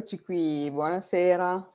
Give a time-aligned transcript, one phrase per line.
[0.00, 1.70] Eccoci qui, buonasera.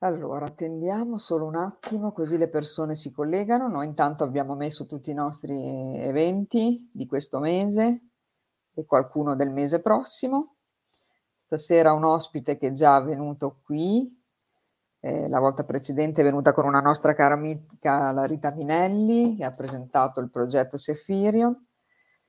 [0.00, 3.68] Allora, attendiamo solo un attimo così le persone si collegano.
[3.68, 8.02] Noi intanto abbiamo messo tutti i nostri eventi di questo mese
[8.74, 10.56] e qualcuno del mese prossimo.
[11.38, 14.22] Stasera un ospite che è già venuto qui,
[15.00, 19.44] eh, la volta precedente è venuta con una nostra cara amica, la Rita Minelli, che
[19.44, 21.68] ha presentato il progetto Sefirion.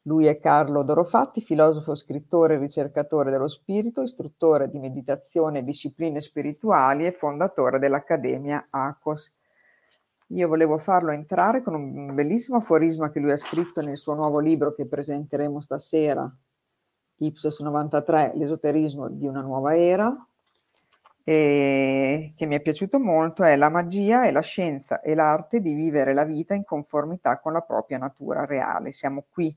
[0.06, 6.20] Lui è Carlo Dorofatti, filosofo, scrittore e ricercatore dello spirito, istruttore di meditazione e discipline
[6.22, 9.40] spirituali e fondatore dell'Accademia ACOS.
[10.28, 14.40] Io volevo farlo entrare con un bellissimo aforisma che lui ha scritto nel suo nuovo
[14.40, 16.32] libro che presenteremo stasera,
[17.18, 20.16] Ipsos 93, l'esoterismo di una nuova era,
[21.24, 25.74] e che mi è piaciuto molto, è la magia è la scienza e l'arte di
[25.74, 28.92] vivere la vita in conformità con la propria natura reale.
[28.92, 29.56] Siamo qui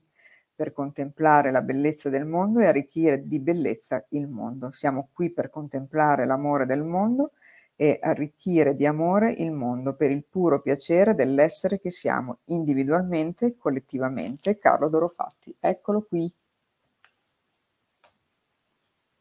[0.55, 4.69] per contemplare la bellezza del mondo e arricchire di bellezza il mondo.
[4.69, 7.31] Siamo qui per contemplare l'amore del mondo
[7.75, 13.57] e arricchire di amore il mondo per il puro piacere dell'essere che siamo individualmente e
[13.57, 14.57] collettivamente.
[14.57, 16.31] Carlo Dorofatti, eccolo qui.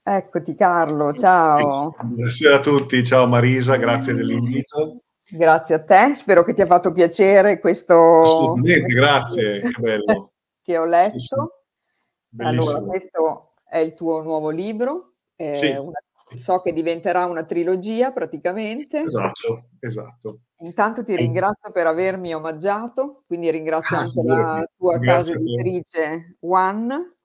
[0.07, 1.97] Eccoti Carlo, ciao.
[2.01, 5.01] Buonasera a tutti, ciao Marisa, grazie dell'invito.
[5.27, 8.21] Grazie a te, spero che ti ha fatto piacere questo...
[8.21, 10.34] Assolutamente, grazie, che bello
[10.65, 11.19] che ho letto.
[11.19, 12.43] Sì, sì.
[12.43, 15.13] Allora, questo è il tuo nuovo libro.
[15.37, 15.71] Eh, sì.
[15.71, 16.01] una,
[16.37, 19.03] so che diventerà una trilogia praticamente.
[19.03, 20.39] Esatto, esatto.
[20.59, 27.17] Intanto ti ringrazio per avermi omaggiato, quindi ringrazio ah, anche la tua casa editrice One.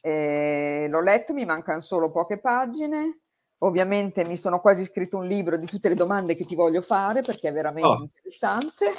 [0.00, 3.22] Eh, l'ho letto, mi mancano solo poche pagine.
[3.60, 7.22] Ovviamente mi sono quasi scritto un libro di tutte le domande che ti voglio fare
[7.22, 8.02] perché è veramente oh.
[8.02, 8.92] interessante.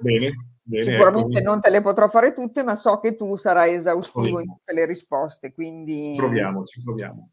[0.00, 0.32] Bene.
[0.72, 1.48] Bene, Sicuramente ecco.
[1.50, 4.86] non te le potrò fare tutte, ma so che tu sarai esaustivo in tutte le
[4.86, 5.52] risposte.
[5.52, 6.14] Quindi...
[6.16, 7.28] Proviamoci, proviamo.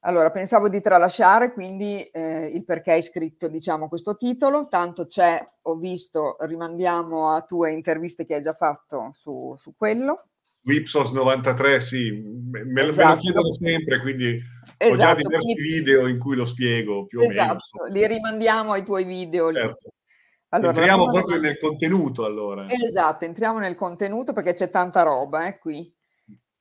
[0.00, 5.40] Allora, pensavo di tralasciare quindi eh, il perché hai scritto diciamo, questo titolo, tanto c'è,
[5.62, 10.24] ho visto, rimandiamo a tue interviste che hai già fatto su, su quello.
[10.64, 13.14] Ipsos 93, sì, me, me esatto.
[13.14, 14.40] lo chiedono sempre, quindi
[14.76, 14.84] esatto.
[14.84, 17.40] ho già esatto, diversi video in cui lo spiego più esatto.
[17.40, 17.58] o meno.
[17.58, 19.52] Esatto, li rimandiamo ai tuoi video.
[19.52, 19.91] Certo.
[20.54, 22.68] Allora, entriamo proprio nel contenuto allora.
[22.68, 25.90] Esatto, entriamo nel contenuto perché c'è tanta roba eh, qui.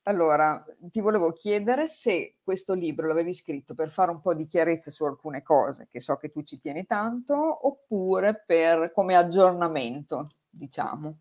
[0.03, 4.90] Allora, ti volevo chiedere se questo libro l'avevi scritto per fare un po' di chiarezza
[4.90, 11.19] su alcune cose, che so che tu ci tieni tanto, oppure per, come aggiornamento, diciamo.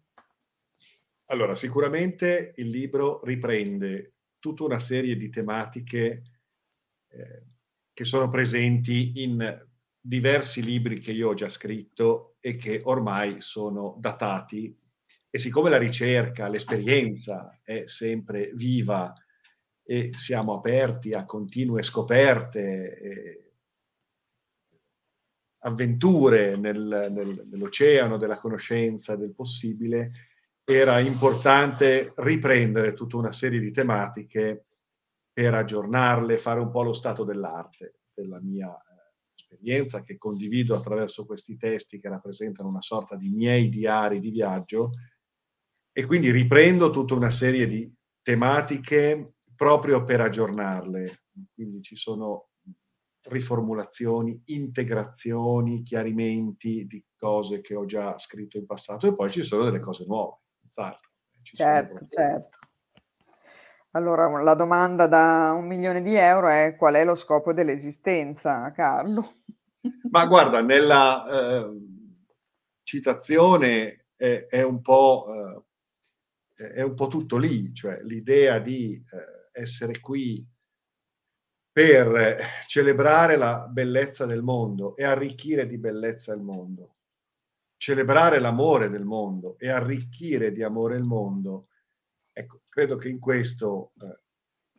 [1.27, 6.23] Allora, sicuramente il libro riprende tutta una serie di tematiche
[7.09, 7.43] eh,
[7.93, 9.67] che sono presenti in
[10.01, 14.77] diversi libri che io ho già scritto e che ormai sono datati.
[15.31, 19.13] E siccome la ricerca, l'esperienza è sempre viva
[19.83, 23.51] e siamo aperti a continue scoperte,
[25.63, 30.13] avventure nel, nel, nell'oceano della conoscenza, del possibile,
[30.65, 34.67] era importante riprendere tutta una serie di tematiche
[35.33, 38.71] per aggiornarle, fare un po' lo stato dell'arte della mia
[39.51, 44.93] esperienza che condivido attraverso questi testi che rappresentano una sorta di miei diari di viaggio
[45.93, 47.93] e quindi riprendo tutta una serie di
[48.23, 51.25] tematiche proprio per aggiornarle.
[51.53, 52.51] Quindi ci sono
[53.23, 59.65] riformulazioni, integrazioni, chiarimenti di cose che ho già scritto in passato e poi ci sono
[59.65, 60.39] delle cose nuove.
[61.43, 62.60] Ci certo, certo.
[63.93, 69.29] Allora, la domanda da un milione di euro è qual è lo scopo dell'esistenza, Carlo?
[70.11, 71.71] Ma guarda, nella eh,
[72.85, 75.65] citazione è, è, un po',
[76.57, 80.47] eh, è un po' tutto lì, cioè l'idea di eh, essere qui
[81.73, 86.99] per celebrare la bellezza del mondo e arricchire di bellezza il mondo,
[87.77, 91.71] celebrare l'amore del mondo e arricchire di amore il mondo
[92.41, 94.19] Ecco, credo che in questo eh,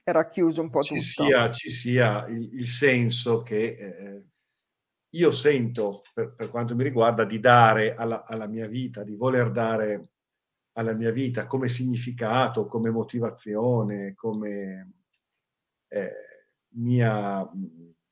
[0.03, 1.25] era chiuso un po' ci tutto.
[1.25, 4.25] Sia, ci sia il, il senso che eh,
[5.09, 9.51] io sento, per, per, quanto mi riguarda, di dare alla, alla, mia vita, di voler
[9.51, 10.09] dare
[10.73, 14.93] alla mia vita come significato, come motivazione, come
[15.87, 16.13] eh,
[16.75, 17.47] mia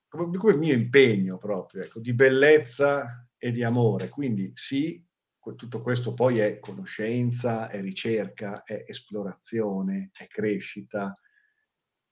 [0.09, 4.09] come, come mio impegno proprio, ecco, di bellezza e di amore.
[4.09, 5.01] Quindi sì,
[5.55, 11.13] tutto questo poi è conoscenza, è ricerca, è esplorazione, è crescita,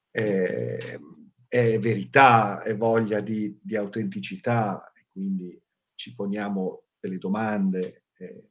[0.10, 1.00] è,
[1.48, 5.62] è verità, è voglia di, di, autenticità, quindi
[5.96, 8.50] ci poniamo delle domande, eh,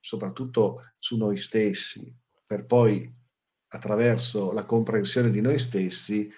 [0.00, 2.12] soprattutto su noi stessi,
[2.46, 3.10] per poi
[3.68, 6.30] attraverso la comprensione di noi stessi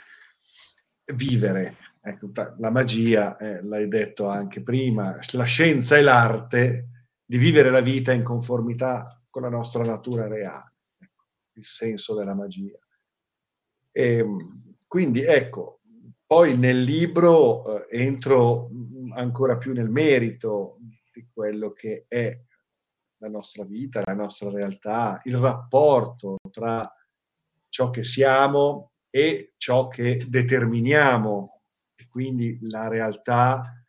[1.14, 1.76] vivere.
[2.00, 6.88] Ecco, la magia, eh, l'hai detto anche prima, la scienza e l'arte
[7.24, 11.24] di vivere la vita in conformità con la nostra natura reale, ecco,
[11.54, 12.78] il senso della magia.
[13.90, 15.80] E, ehm, quindi ecco,
[16.26, 18.70] poi nel libro eh, entro
[19.14, 20.78] ancora più nel merito
[21.12, 22.40] di quello che è
[23.18, 26.90] la nostra vita, la nostra realtà, il rapporto tra
[27.68, 31.62] ciò che siamo e ciò che determiniamo,
[31.94, 33.84] e quindi la realtà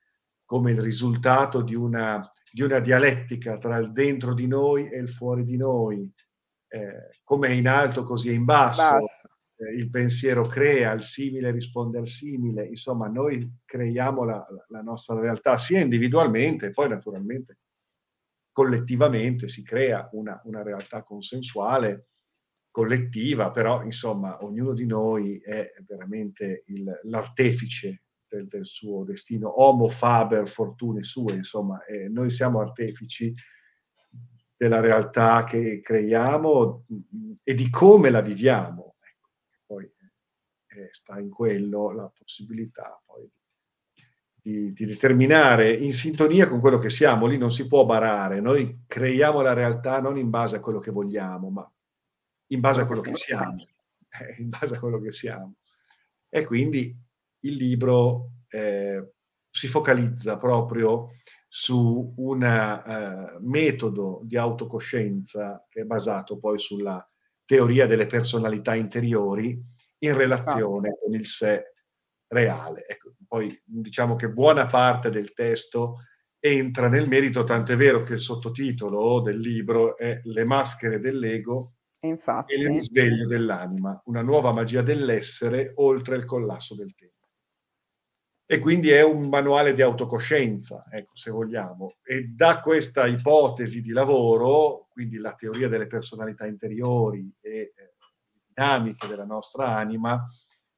[0.46, 5.10] come il risultato di una, di una dialettica tra il dentro di noi e il
[5.10, 6.10] fuori di noi,
[6.70, 8.82] eh, come è in alto così è in basso.
[8.82, 9.30] basso.
[9.58, 15.20] Eh, il pensiero crea, il simile risponde al simile, insomma noi creiamo la, la nostra
[15.20, 17.58] realtà sia individualmente e poi naturalmente
[18.54, 22.08] collettivamente si crea una, una realtà consensuale,
[22.72, 28.05] collettiva, però insomma ognuno di noi è veramente il, l'artefice
[28.36, 33.34] del, del, suo destino, homo faber fortune sue, insomma, eh, noi siamo artefici
[34.58, 38.96] della realtà che creiamo mm, e di come la viviamo.
[39.00, 39.30] Ecco,
[39.66, 43.30] poi eh, sta in quello la possibilità poi
[44.34, 48.84] di, di, determinare in sintonia con quello che siamo, lì non si può barare, noi
[48.86, 51.70] creiamo la realtà non in base a quello che vogliamo, ma
[52.50, 53.66] in base a quello che siamo,
[54.22, 55.56] eh, in base a quello che siamo.
[56.30, 56.96] E quindi
[57.48, 59.14] il libro eh,
[59.50, 61.08] si focalizza proprio
[61.48, 67.08] su un eh, metodo di autocoscienza che è basato poi sulla
[67.46, 69.58] teoria delle personalità interiori
[70.00, 70.98] in relazione ah.
[71.02, 71.74] con il sé
[72.28, 72.86] reale.
[72.88, 76.00] Ecco, poi diciamo che buona parte del testo
[76.40, 81.76] entra nel merito, tanto è vero che il sottotitolo del libro è Le maschere dell'ego
[82.02, 82.54] Infatti.
[82.54, 87.15] e il risveglio dell'anima, una nuova magia dell'essere oltre il collasso del tempo.
[88.48, 91.96] E quindi è un manuale di autocoscienza, ecco, se vogliamo.
[92.04, 97.74] E da questa ipotesi di lavoro, quindi la teoria delle personalità interiori e eh,
[98.54, 100.28] dinamiche della nostra anima,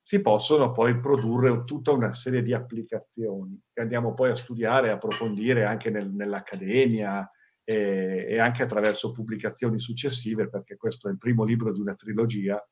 [0.01, 4.91] si possono poi produrre tutta una serie di applicazioni che andiamo poi a studiare e
[4.91, 7.29] approfondire anche nel, nell'accademia
[7.65, 12.65] e, e, anche attraverso pubblicazioni successive, perché questo è il primo libro di una trilogia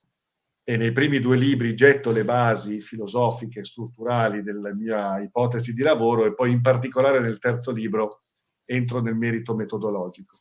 [0.68, 5.84] e nei primi due libri getto le basi filosofiche e strutturali della mia ipotesi di
[5.84, 8.24] lavoro e poi in particolare nel terzo libro
[8.66, 10.36] entro nel merito metodologico.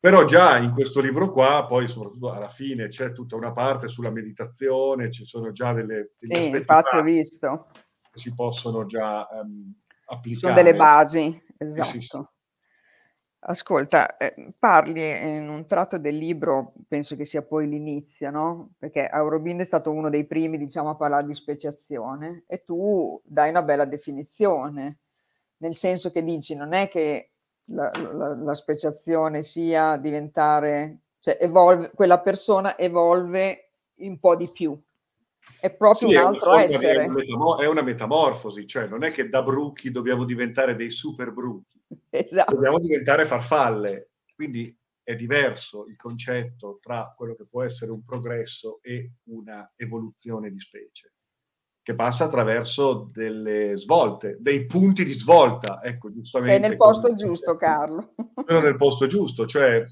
[0.00, 4.10] Però già in questo libro qua, poi soprattutto alla fine, c'è tutta una parte sulla
[4.10, 6.12] meditazione, ci sono già delle...
[6.16, 7.66] Sì, infatti ho visto.
[8.12, 9.74] Che si possono già um,
[10.06, 10.54] applicare.
[10.54, 11.88] Sono delle basi, esatto.
[11.88, 12.18] Sì, sì,
[13.48, 18.72] Ascolta, eh, parli in un tratto del libro, penso che sia poi l'inizio, no?
[18.76, 23.50] Perché Aurobindo è stato uno dei primi, diciamo, a parlare di speciazione e tu dai
[23.50, 24.98] una bella definizione,
[25.58, 27.30] nel senso che dici non è che
[27.66, 34.76] la, la, la speciazione sia diventare, cioè evolve, quella persona evolve un po' di più.
[35.60, 37.04] È proprio sì, un altro è essere.
[37.04, 40.90] È una, metamo- è una, metamorfosi, cioè non è che da bruchi dobbiamo diventare dei
[40.90, 42.54] super bruchi, esatto.
[42.54, 44.10] dobbiamo diventare farfalle.
[44.34, 50.50] Quindi è diverso il concetto tra quello che può essere un progresso e una evoluzione
[50.50, 51.12] di specie
[51.86, 56.54] che passa attraverso delle svolte, dei punti di svolta, ecco, giustamente.
[56.54, 58.14] Sei nel posto giusto, Carlo.
[58.44, 59.84] Sono nel posto giusto, cioè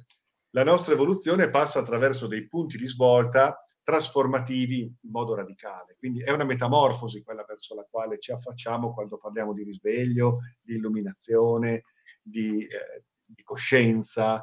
[0.51, 5.95] la nostra evoluzione passa attraverso dei punti di svolta trasformativi in modo radicale.
[5.99, 10.75] Quindi è una metamorfosi quella verso la quale ci affacciamo quando parliamo di risveglio, di
[10.75, 11.85] illuminazione,
[12.21, 14.43] di, eh, di coscienza.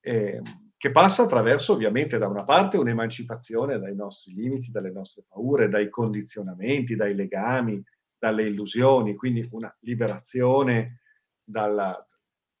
[0.00, 0.42] Eh,
[0.82, 5.88] che passa attraverso ovviamente da una parte un'emancipazione dai nostri limiti, dalle nostre paure, dai
[5.88, 7.80] condizionamenti, dai legami,
[8.18, 11.02] dalle illusioni, quindi una liberazione
[11.44, 12.04] dalla,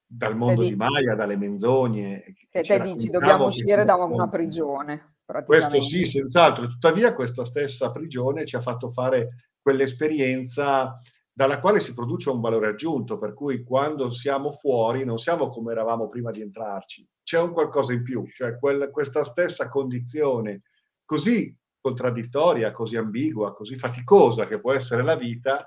[0.06, 2.22] dal mondo di Maya, dalle menzogne.
[2.48, 5.11] Che te dici, dobbiamo uscire da una prigione.
[5.44, 6.66] Questo sì, senz'altro.
[6.66, 10.98] Tuttavia questa stessa prigione ci ha fatto fare quell'esperienza
[11.32, 15.72] dalla quale si produce un valore aggiunto, per cui quando siamo fuori non siamo come
[15.72, 20.62] eravamo prima di entrarci, c'è un qualcosa in più, cioè quel, questa stessa condizione
[21.04, 25.66] così contraddittoria, così ambigua, così faticosa che può essere la vita,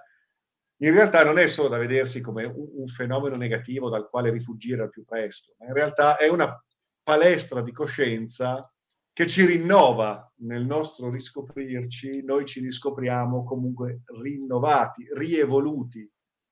[0.81, 4.83] in realtà non è solo da vedersi come un, un fenomeno negativo dal quale rifugire
[4.83, 6.63] al più presto, ma in realtà è una
[7.01, 8.71] palestra di coscienza
[9.15, 16.05] che ci rinnova nel nostro riscoprirci, noi ci riscopriamo comunque rinnovati, rievoluti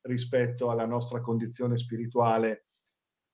[0.03, 2.67] rispetto alla nostra condizione spirituale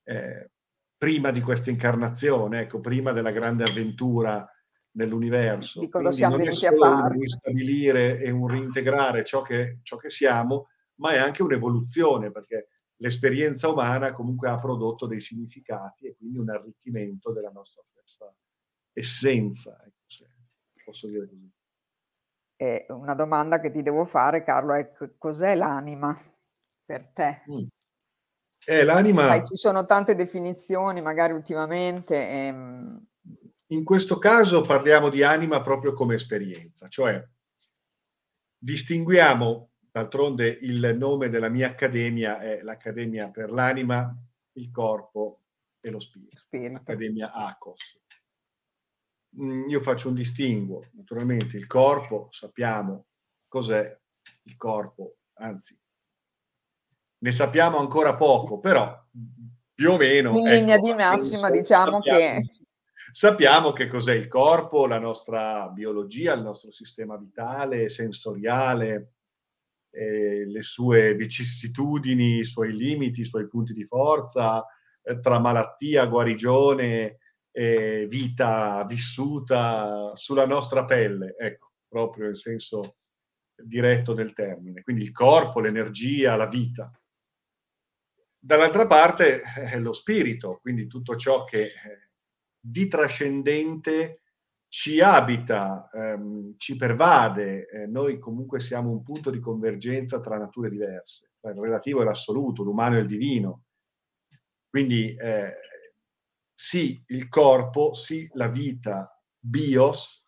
[0.04, 0.50] eh,
[0.98, 4.52] prima di questa incarnazione, ecco, prima della grande avventura
[4.94, 5.80] nell'universo.
[5.80, 7.14] Di cosa siamo venuti a fare.
[7.16, 10.70] un ristabilire e un reintegrare ciò che, ciò che siamo,
[11.02, 16.50] ma è anche un'evoluzione, perché l'esperienza umana comunque ha prodotto dei significati e quindi un
[16.50, 18.34] arricchimento della nostra stessa
[18.94, 20.26] essenza, ecco,
[20.84, 21.52] posso dire così.
[22.56, 26.18] E una domanda che ti devo fare, Carlo, è cos'è l'anima
[26.84, 27.44] per te?
[27.50, 27.66] Mm.
[28.66, 29.28] Eh, l'anima...
[29.28, 32.16] Sai, ci sono tante definizioni, magari ultimamente.
[32.16, 33.08] Ehm...
[33.68, 37.24] In questo caso parliamo di anima proprio come esperienza, cioè
[38.58, 44.14] distinguiamo, d'altronde il nome della mia accademia è l'Accademia per l'anima,
[44.54, 45.44] il corpo
[45.80, 46.78] e lo spirito, spirito.
[46.78, 48.02] Accademia ACOS.
[49.42, 53.06] Mm, io faccio un distinguo, naturalmente il corpo, sappiamo
[53.48, 53.98] cos'è
[54.44, 55.78] il corpo, anzi
[57.20, 58.98] ne sappiamo ancora poco, però
[59.74, 60.36] più o meno...
[60.38, 62.52] In linea ecco, di massima diciamo sappiamo, che...
[63.12, 69.14] Sappiamo che cos'è il corpo, la nostra biologia, il nostro sistema vitale, sensoriale,
[69.92, 74.64] eh, le sue vicissitudini, i suoi limiti, i suoi punti di forza,
[75.02, 77.18] eh, tra malattia, guarigione,
[77.52, 82.98] eh, vita vissuta sulla nostra pelle, ecco, proprio nel senso
[83.56, 84.82] diretto del termine.
[84.82, 86.92] Quindi il corpo, l'energia, la vita.
[88.42, 92.10] Dall'altra parte eh, lo spirito, quindi tutto ciò che eh,
[92.58, 94.22] di trascendente
[94.70, 100.70] ci abita, ehm, ci pervade, eh, noi comunque siamo un punto di convergenza tra nature
[100.70, 103.64] diverse, tra il relativo e l'assoluto, l'umano e il divino.
[104.70, 105.56] Quindi eh,
[106.62, 110.28] sì il corpo, sì la vita, bios,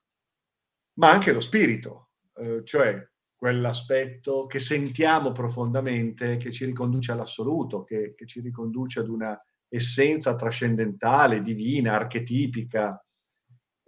[0.94, 8.14] ma anche lo spirito, eh, cioè quell'aspetto che sentiamo profondamente, che ci riconduce all'assoluto, che,
[8.16, 13.06] che ci riconduce ad una essenza trascendentale, divina, archetipica,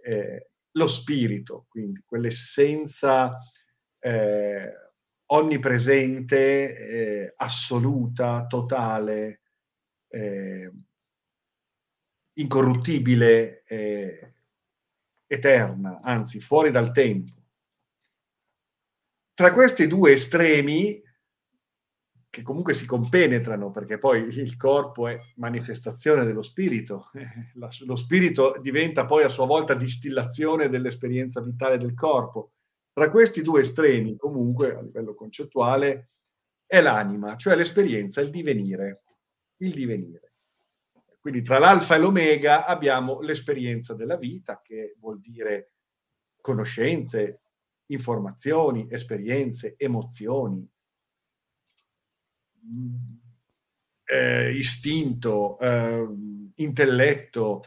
[0.02, 3.38] eh, lo spirito, quindi quell'essenza
[4.00, 4.70] eh,
[5.32, 9.40] onnipresente, eh, assoluta, totale,
[10.08, 10.70] eh,
[12.34, 14.32] incorruttibile, eh,
[15.26, 17.44] eterna, anzi fuori dal tempo
[19.34, 21.02] tra questi due estremi,
[22.30, 27.10] che comunque si compenetrano, perché poi il corpo è manifestazione dello spirito,
[27.84, 32.52] lo spirito diventa poi a sua volta distillazione dell'esperienza vitale del corpo.
[32.92, 36.10] Tra questi due estremi, comunque, a livello concettuale,
[36.64, 39.02] è l'anima, cioè l'esperienza, il divenire.
[39.56, 40.23] Il divenire.
[41.24, 45.72] Quindi tra l'alfa e l'omega abbiamo l'esperienza della vita, che vuol dire
[46.38, 47.40] conoscenze,
[47.86, 50.70] informazioni, esperienze, emozioni,
[54.04, 56.06] eh, istinto, eh,
[56.56, 57.62] intelletto,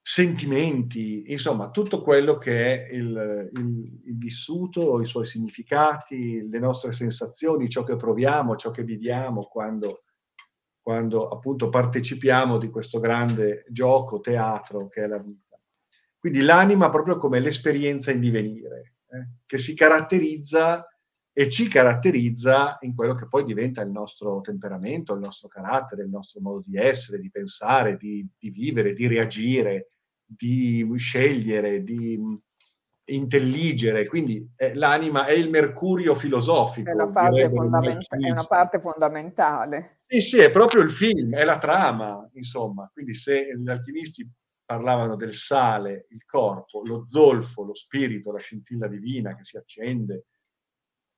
[0.00, 6.92] sentimenti, insomma, tutto quello che è il, il, il, vissuto, i suoi significati, le nostre
[6.92, 10.03] sensazioni, ciò che proviamo, ciò che viviamo quando,
[10.84, 15.58] quando appunto partecipiamo di questo grande gioco, teatro che è la vita.
[16.18, 20.86] Quindi l'anima proprio come l'esperienza in divenire, eh, che si caratterizza
[21.32, 26.10] e ci caratterizza in quello che poi diventa il nostro temperamento, il nostro carattere, il
[26.10, 29.88] nostro modo di essere, di pensare, di, di vivere, di reagire,
[30.22, 32.20] di scegliere, di
[33.06, 34.06] intelligere.
[34.06, 36.90] Quindi eh, l'anima è il mercurio filosofico.
[36.90, 39.98] È una, parte fondament- è una parte fondamentale.
[40.06, 42.88] Sì, sì, è proprio il film, è la trama, insomma.
[42.92, 44.28] Quindi se gli alchimisti
[44.64, 50.26] parlavano del sale, il corpo, lo zolfo, lo spirito, la scintilla divina che si accende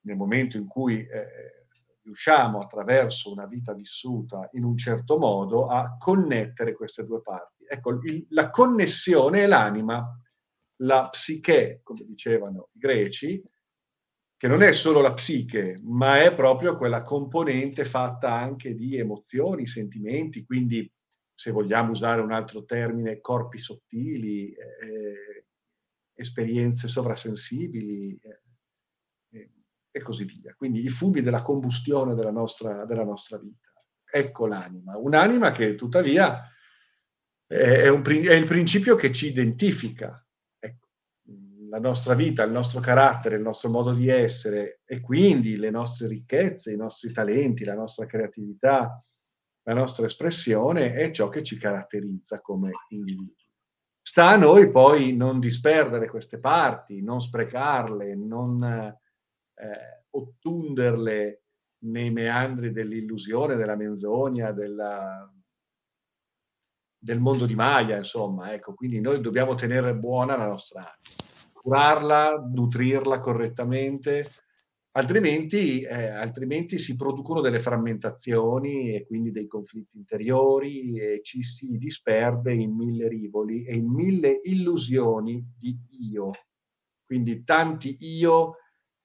[0.07, 1.67] nel momento in cui eh,
[2.03, 7.65] riusciamo attraverso una vita vissuta in un certo modo a connettere queste due parti.
[7.69, 10.09] Ecco, il, la connessione è l'anima,
[10.81, 13.43] la psiche, come dicevano i greci,
[14.37, 19.67] che non è solo la psiche, ma è proprio quella componente fatta anche di emozioni,
[19.67, 20.91] sentimenti, quindi
[21.33, 25.47] se vogliamo usare un altro termine, corpi sottili, eh,
[26.15, 28.19] esperienze sovrasensibili
[29.31, 29.51] eh,
[29.91, 30.55] e così via.
[30.55, 33.71] Quindi i fumi della combustione della nostra, della nostra vita.
[34.05, 34.97] Ecco l'anima.
[34.97, 36.51] Un'anima che tuttavia
[37.47, 40.26] è, un, è il principio che ci identifica.
[41.77, 46.09] La nostra vita, il nostro carattere, il nostro modo di essere e quindi le nostre
[46.09, 48.99] ricchezze, i nostri talenti, la nostra creatività,
[49.63, 53.45] la nostra espressione è ciò che ci caratterizza come individui.
[54.01, 61.43] Sta a noi poi non disperdere queste parti, non sprecarle, non eh, ottunderle
[61.81, 65.31] nei meandri dell'illusione, della menzogna, della,
[66.97, 71.36] del mondo di Maya, insomma, ecco, quindi noi dobbiamo tenere buona la nostra anima,
[71.67, 74.23] curarla, nutrirla correttamente,
[74.93, 81.77] altrimenti, eh, altrimenti si producono delle frammentazioni e quindi dei conflitti interiori e ci si
[81.77, 85.77] disperde in mille rivoli e in mille illusioni di
[86.13, 86.31] io.
[87.05, 88.59] Quindi tanti io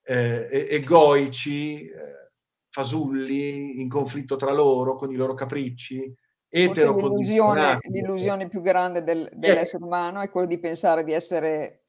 [0.03, 2.29] eh, egoici, eh,
[2.69, 6.15] fasulli, in conflitto tra loro, con i loro capricci,
[6.53, 11.80] l'illusione, l'illusione, più grande del, dell'essere umano è quello di pensare di essere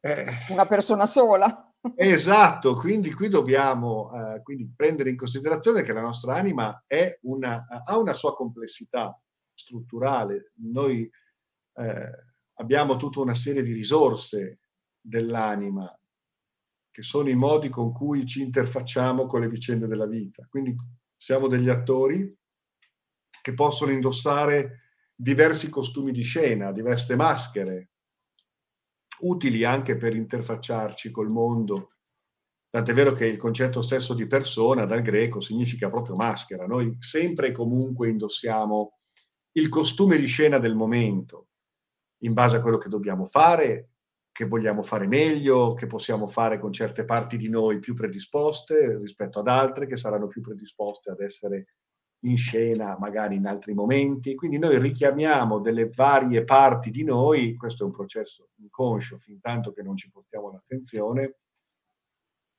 [0.00, 1.72] eh, una persona sola.
[1.94, 6.84] Esatto, quindi qui dobbiamo eh, quindi prendere in considerazione che la nostra anima
[7.22, 9.20] una, ha una sua complessità
[9.54, 10.52] strutturale.
[10.56, 11.08] Noi
[11.74, 12.10] eh,
[12.54, 14.58] abbiamo tutta una serie di risorse
[15.00, 15.92] dell'anima
[16.90, 20.44] che sono i modi con cui ci interfacciamo con le vicende della vita.
[20.48, 20.74] Quindi
[21.16, 22.36] siamo degli attori
[23.40, 24.80] che possono indossare
[25.14, 27.90] diversi costumi di scena, diverse maschere,
[29.20, 31.92] utili anche per interfacciarci col mondo.
[32.70, 36.66] Tant'è vero che il concetto stesso di persona dal greco significa proprio maschera.
[36.66, 38.98] Noi sempre e comunque indossiamo
[39.52, 41.48] il costume di scena del momento,
[42.22, 43.90] in base a quello che dobbiamo fare,
[44.30, 49.40] che vogliamo fare meglio, che possiamo fare con certe parti di noi più predisposte rispetto
[49.40, 51.66] ad altre che saranno più predisposte ad essere
[52.22, 54.34] in scena magari in altri momenti.
[54.34, 59.72] Quindi noi richiamiamo delle varie parti di noi, questo è un processo inconscio fin tanto
[59.72, 61.36] che non ci portiamo l'attenzione,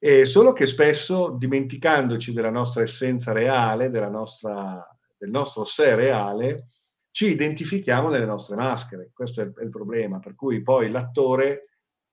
[0.02, 6.68] e solo che spesso dimenticandoci della nostra essenza reale, nostra, del nostro sé reale,
[7.12, 9.12] ci identifichiamo nelle nostre maschere.
[9.14, 11.66] Questo è il, è il problema, per cui poi l'attore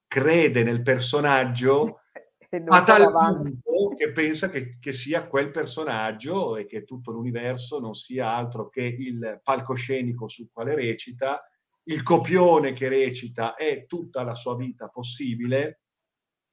[0.08, 2.00] crede nel personaggio
[2.68, 7.94] a tal punto che pensa che, che, sia quel personaggio e che tutto l'universo non
[7.94, 11.42] sia altro che il palcoscenico sul quale recita,
[11.84, 15.80] il copione che recita è tutta la sua vita possibile.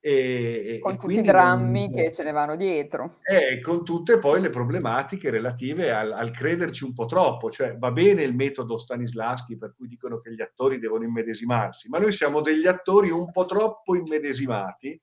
[0.06, 3.20] E, con e tutti i drammi non, che ce ne vanno dietro.
[3.24, 7.92] E con tutte poi le problematiche relative al, al, crederci un po' troppo, cioè va
[7.92, 12.42] bene il metodo Stanislaschi per cui dicono che gli attori devono immedesimarsi, ma noi siamo
[12.42, 15.02] degli attori un po' troppo immedesimati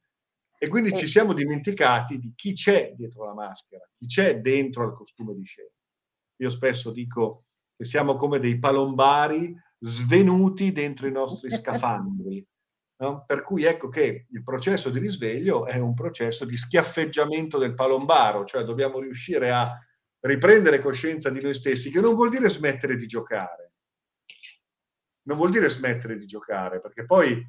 [0.63, 4.93] e quindi ci siamo dimenticati di chi c'è dietro la maschera, chi c'è dentro al
[4.93, 5.71] costume di scena.
[6.37, 12.47] Io spesso dico che siamo come dei palombari svenuti dentro i nostri scafandri.
[12.99, 13.25] No?
[13.25, 18.45] Per cui ecco che il processo di risveglio è un processo di schiaffeggiamento del palombaro,
[18.45, 19.75] cioè dobbiamo riuscire a
[20.27, 23.73] riprendere coscienza di noi stessi, che non vuol dire smettere di giocare.
[25.23, 27.43] Non vuol dire smettere di giocare, perché poi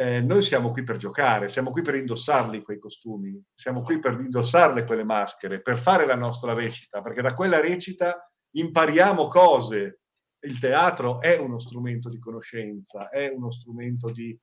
[0.00, 4.12] eh, noi siamo qui per giocare, siamo qui per indossarli quei costumi, siamo qui per
[4.12, 10.02] indossarle quelle maschere, per fare la nostra recita, perché da quella recita impariamo cose.
[10.38, 14.38] Il teatro è uno strumento di conoscenza, è uno strumento di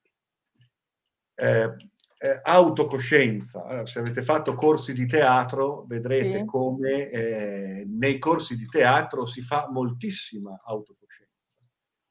[1.35, 1.73] eh,
[2.17, 3.85] eh, autocoscienza.
[3.85, 6.45] se avete fatto corsi di teatro, vedrete sì.
[6.45, 11.04] come eh, nei corsi di teatro si fa moltissima autocoscienza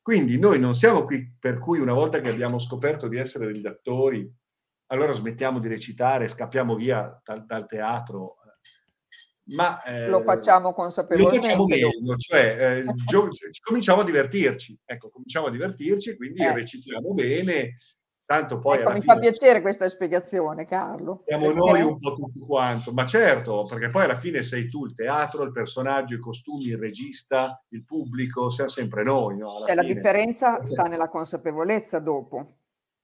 [0.05, 3.67] quindi noi non siamo qui per cui una volta che abbiamo scoperto di essere degli
[3.67, 4.31] attori,
[4.89, 8.37] allora smettiamo di recitare, scappiamo via dal, dal teatro.
[9.45, 11.39] Ma, eh, lo facciamo consapevolmente.
[11.39, 13.31] Lo facciamo meglio, cioè eh, gio-
[13.63, 16.53] cominciamo a divertirci, ecco, cominciamo a divertirci, quindi eh.
[16.53, 17.73] recitiamo bene,
[18.35, 21.23] Tanto poi ecco, mi fa piacere questa spiegazione, Carlo.
[21.27, 21.59] Siamo perché...
[21.59, 25.45] noi un po' tutti quanto, ma certo, perché poi alla fine sei tu il teatro,
[25.45, 29.39] il personaggio, i costumi, il regista, il pubblico, siamo sempre noi.
[29.39, 29.63] No?
[29.65, 32.39] Cioè, la differenza sta nella consapevolezza dopo.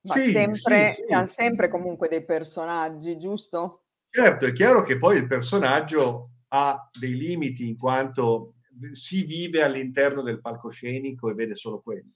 [0.03, 1.13] Ma sì, sempre, sì, sì.
[1.13, 3.85] hanno sempre comunque dei personaggi, giusto?
[4.09, 8.55] Certo, è chiaro che poi il personaggio ha dei limiti in quanto
[8.93, 12.15] si vive all'interno del palcoscenico e vede solo quello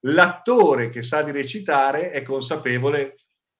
[0.00, 3.16] l'attore che sa di recitare è consapevole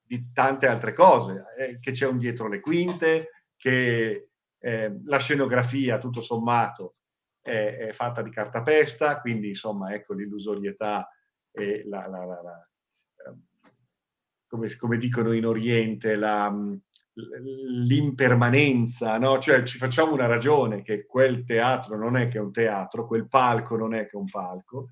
[0.07, 5.99] di tante altre cose, eh, che c'è un dietro le quinte, che eh, la scenografia,
[5.99, 6.97] tutto sommato,
[7.41, 11.09] è, è, fatta di cartapesta, quindi insomma ecco l'illusorietà
[11.51, 12.69] e la, la, la, la
[13.27, 13.43] ehm,
[14.49, 16.19] come, come, dicono in Oriente,
[17.15, 19.39] l'impermanenza, no?
[19.39, 23.77] cioè ci facciamo una ragione che quel teatro non è che un teatro, quel palco
[23.77, 24.89] non è che un palco,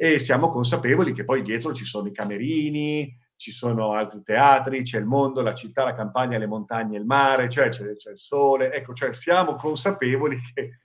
[0.00, 4.96] e siamo consapevoli che poi dietro ci sono i camerini, ci sono altri teatri, c'è
[4.96, 8.72] il mondo, la città, la campagna, le montagne, il mare, cioè c'è, c'è il sole,
[8.72, 10.78] ecco, cioè siamo consapevoli che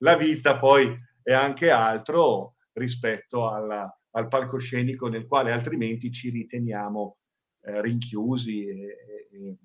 [0.00, 7.16] la vita poi è anche altro rispetto alla, al palcoscenico nel quale altrimenti ci riteniamo
[7.62, 8.96] eh, rinchiusi e,
[9.32, 9.56] e,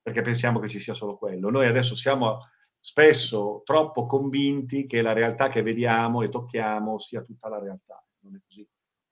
[0.00, 1.50] perché pensiamo che ci sia solo quello.
[1.50, 2.38] Noi adesso siamo
[2.78, 8.03] spesso troppo convinti che la realtà che vediamo e tocchiamo sia tutta la realtà.
[8.24, 8.66] Non è così,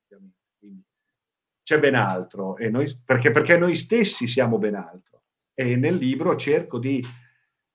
[0.05, 0.39] ovviamente.
[0.59, 0.83] Quindi
[1.63, 5.23] c'è ben altro, noi, perché, perché noi stessi siamo ben altro.
[5.55, 7.05] E nel libro cerco di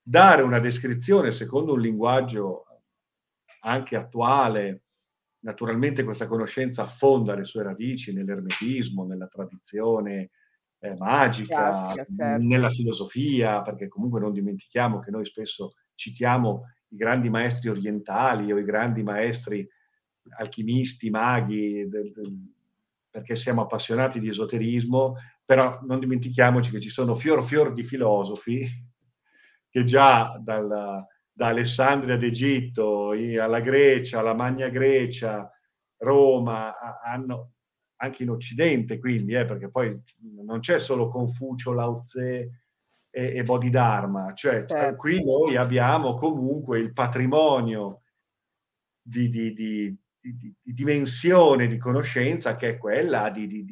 [0.02, 2.66] dare una descrizione secondo un linguaggio
[3.62, 4.84] anche attuale.
[5.40, 10.32] Naturalmente questa conoscenza affonda le sue radici nell'ermetismo, nella tradizione
[10.80, 12.44] eh, magica, Classica, certo.
[12.44, 18.58] nella filosofia, perché comunque non dimentichiamo che noi spesso citiamo i grandi maestri orientali o
[18.58, 19.68] i grandi maestri
[20.38, 22.36] alchimisti, maghi, del, del,
[23.10, 28.68] perché siamo appassionati di esoterismo, però non dimentichiamoci che ci sono fior fior di filosofi
[29.70, 35.50] che già dal, da Alessandria d'Egitto alla Grecia, alla Magna Grecia,
[35.98, 37.54] Roma, hanno
[37.98, 40.00] anche in Occidente, quindi, eh, perché poi
[40.44, 42.62] non c'è solo Confucio, Lao Tse
[43.12, 44.96] e, e Bodhidharma, cioè certo.
[44.96, 48.02] qui noi abbiamo comunque il patrimonio
[49.02, 49.98] di, di, di,
[50.36, 53.66] di, dimensione di conoscenza che è quella di, di,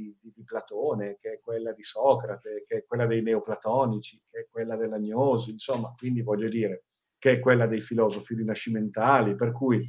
[0.46, 5.50] Platone, che è quella di Socrate, che è quella dei neoplatonici, che è quella dell'agnosi,
[5.50, 6.84] insomma, quindi voglio dire
[7.18, 9.84] che è quella dei filosofi rinascimentali, per cui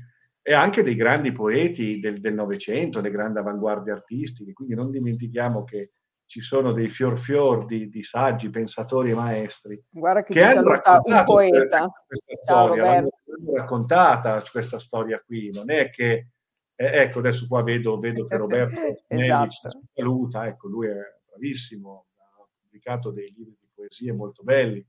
[0.48, 5.90] e anche dei grandi poeti del Novecento, le grandi avanguardie artistiche, quindi non dimentichiamo che
[6.24, 10.68] ci sono dei fior fior di, di saggi, pensatori e maestri Guarda che, che hanno
[10.68, 11.92] raccontato un poeta.
[12.07, 13.05] questa Ciao, storia,
[13.55, 16.29] raccontata questa storia qui, non è che
[16.77, 19.51] eh, ecco adesso qua vedo, vedo che Roberto esatto.
[19.51, 24.87] ci saluta, ecco lui è bravissimo, ha pubblicato dei libri di poesie molto belli,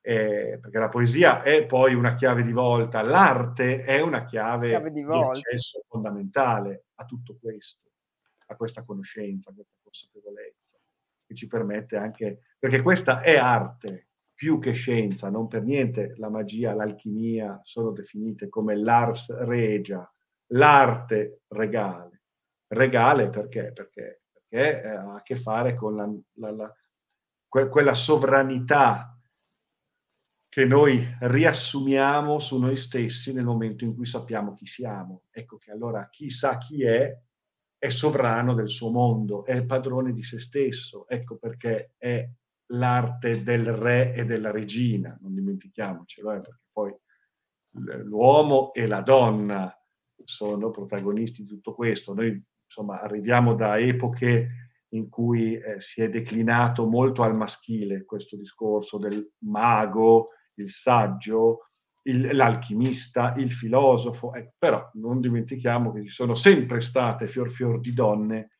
[0.00, 4.90] eh, perché la poesia è poi una chiave di volta, l'arte è una chiave, chiave
[4.90, 7.90] di, di accesso fondamentale a tutto questo,
[8.46, 10.76] a questa conoscenza, a questa consapevolezza,
[11.24, 16.28] che ci permette anche, perché questa è arte più che scienza, non per niente la
[16.28, 20.08] magia, l'alchimia sono definite come l'ars regia,
[20.48, 22.22] l'arte regale.
[22.68, 23.72] Regale perché?
[23.72, 26.74] Perché, perché eh, ha a che fare con la, la, la,
[27.48, 29.16] que, quella sovranità
[30.48, 35.24] che noi riassumiamo su noi stessi nel momento in cui sappiamo chi siamo.
[35.30, 37.14] Ecco che allora chi sa chi è
[37.78, 41.06] è sovrano del suo mondo, è padrone di se stesso.
[41.08, 42.28] Ecco perché è
[42.70, 46.96] l'arte del re e della regina, non dimentichiamocelo, eh, perché poi
[48.04, 49.70] l'uomo e la donna
[50.24, 52.14] sono protagonisti di tutto questo.
[52.14, 58.36] Noi insomma arriviamo da epoche in cui eh, si è declinato molto al maschile questo
[58.36, 61.70] discorso del mago, il saggio,
[62.02, 67.80] il, l'alchimista, il filosofo, eh, però non dimentichiamo che ci sono sempre state fior fior
[67.80, 68.50] di donne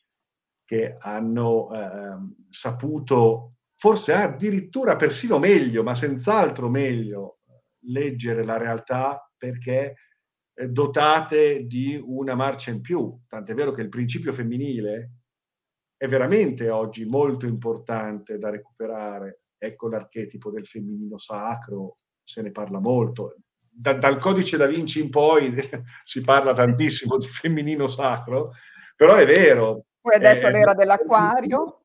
[0.65, 2.17] che hanno eh,
[2.51, 7.39] saputo, forse addirittura persino meglio, ma senz'altro meglio,
[7.87, 9.95] leggere la realtà perché
[10.69, 13.21] dotate di una marcia in più.
[13.27, 15.11] Tant'è vero che il principio femminile
[15.97, 22.79] è veramente oggi molto importante da recuperare ecco l'archetipo del femminino sacro, se ne parla
[22.79, 23.37] molto.
[23.59, 25.55] Da, dal codice da Vinci in poi
[26.05, 28.53] si parla tantissimo di femminino sacro,
[28.95, 29.87] però è vero.
[30.01, 31.85] Poi adesso è, l'era dell'acquario.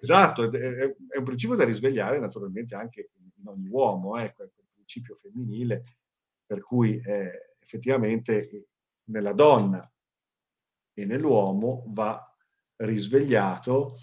[0.00, 5.16] Esatto, è, è, un principio da risvegliare naturalmente anche in ogni uomo, eh, quel principio
[5.16, 5.82] femminile,
[6.44, 8.68] per cui eh, effettivamente
[9.04, 9.90] nella donna
[10.94, 12.24] e nell'uomo va
[12.76, 13.98] risvegliato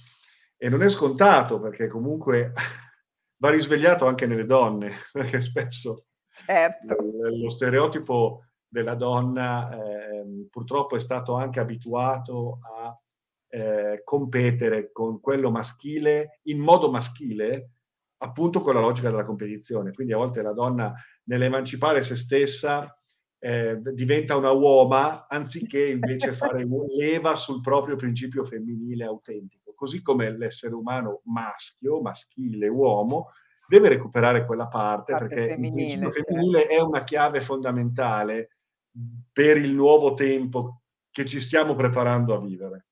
[0.58, 2.54] e non è scontato perché comunque
[3.41, 6.95] va risvegliato anche nelle donne, perché spesso certo.
[7.00, 12.97] lo stereotipo della donna eh, purtroppo è stato anche abituato a
[13.50, 17.71] eh, competere con quello maschile in modo maschile,
[18.17, 19.91] appunto con la logica della competizione.
[19.91, 20.93] Quindi a volte la donna
[21.24, 22.95] nell'emancipare se stessa
[23.43, 26.63] eh, diventa una uoma anziché invece fare
[26.95, 29.73] leva sul proprio principio femminile autentico.
[29.73, 33.32] Così come l'essere umano maschio, maschile, uomo,
[33.67, 36.73] deve recuperare quella parte, parte perché femminile, il principio femminile certo.
[36.75, 38.49] è una chiave fondamentale
[39.32, 42.86] per il nuovo tempo che ci stiamo preparando a vivere.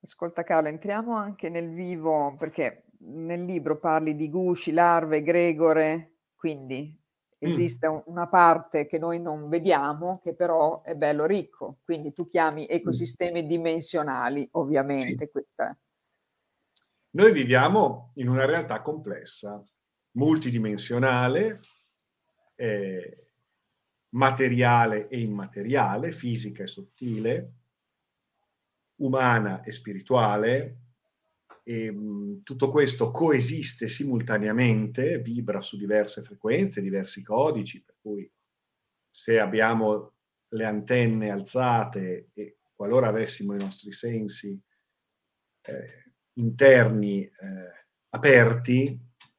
[0.00, 6.97] Ascolta Carlo, entriamo anche nel vivo, perché nel libro parli di gusci, larve, gregore, quindi
[7.38, 7.98] esiste mm.
[8.06, 11.78] una parte che noi non vediamo, che però è bello ricco.
[11.84, 13.46] Quindi tu chiami ecosistemi mm.
[13.46, 15.26] dimensionali, ovviamente.
[15.26, 15.30] Sì.
[15.30, 15.78] Questa.
[17.10, 19.62] Noi viviamo in una realtà complessa,
[20.12, 21.60] multidimensionale,
[22.54, 23.28] eh,
[24.10, 27.52] materiale e immateriale, fisica e sottile,
[28.96, 30.76] umana e spirituale,
[31.68, 38.32] e mh, tutto questo coesiste simultaneamente, vibra su diverse frequenze, diversi codici, per cui
[39.10, 40.14] se abbiamo
[40.54, 44.58] le antenne alzate e qualora avessimo i nostri sensi
[45.66, 47.32] eh, interni eh,
[48.14, 48.98] aperti,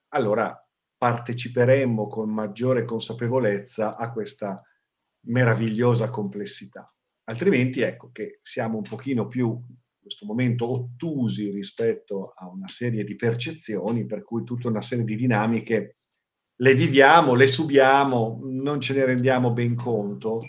[0.09, 0.55] allora
[0.97, 4.61] parteciperemmo con maggiore consapevolezza a questa
[5.21, 6.87] meravigliosa complessità.
[7.23, 9.59] Altrimenti ecco che siamo un pochino più
[10.10, 15.15] questo momento ottusi rispetto a una serie di percezioni, per cui tutta una serie di
[15.15, 15.98] dinamiche
[16.56, 20.41] le viviamo, le subiamo, non ce ne rendiamo ben conto,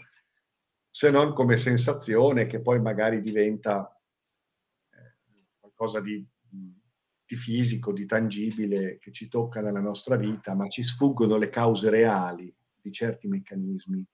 [0.88, 3.96] se non come sensazione che poi magari diventa
[4.90, 6.27] eh, qualcosa di
[7.31, 11.88] di fisico, di tangibile che ci tocca nella nostra vita, ma ci sfuggono le cause
[11.88, 14.05] reali di certi meccanismi.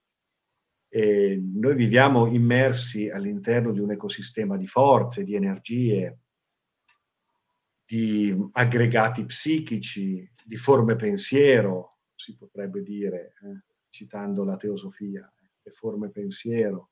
[0.88, 6.20] E noi viviamo immersi all'interno di un ecosistema di forze, di energie,
[7.84, 15.30] di aggregati psichici, di forme pensiero, si potrebbe dire, eh, citando la teosofia,
[15.62, 16.90] le forme pensiero.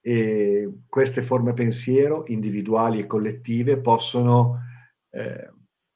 [0.00, 4.60] E queste forme pensiero, individuali e collettive, possono
[5.10, 5.50] eh,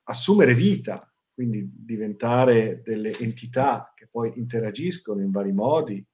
[0.05, 6.05] assumere vita, quindi diventare delle entità che poi interagiscono in vari modi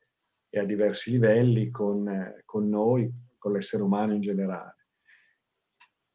[0.54, 4.86] e a diversi livelli con, eh, con noi, con l'essere umano in generale.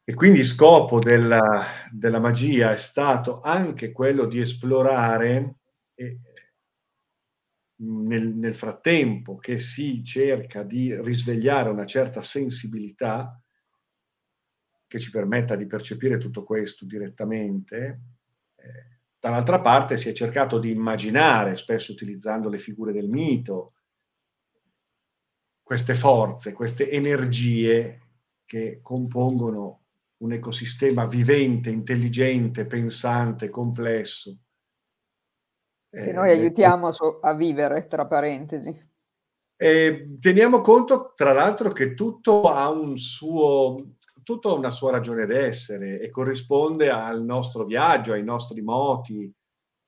[0.02, 5.58] E quindi scopo della, della magia è stato anche quello di esplorare
[5.94, 6.20] e,
[7.82, 13.42] nel, nel, frattempo che si cerca di risvegliare una certa sensibilità,
[14.88, 18.02] che ci permetta di percepire tutto questo direttamente.
[18.56, 23.74] Eh, dall'altra parte si è cercato di immaginare, spesso utilizzando le figure del mito,
[25.70, 28.00] queste forze, queste energie
[28.44, 29.82] che compongono
[30.24, 34.36] un ecosistema vivente, intelligente, pensante, complesso.
[35.88, 38.84] Che noi eh, aiutiamo a, a vivere, tra parentesi.
[39.56, 45.28] E teniamo conto, tra l'altro, che tutto ha un suo tutto ha una sua ragione
[45.28, 49.32] d'essere e corrisponde al nostro viaggio, ai nostri moti.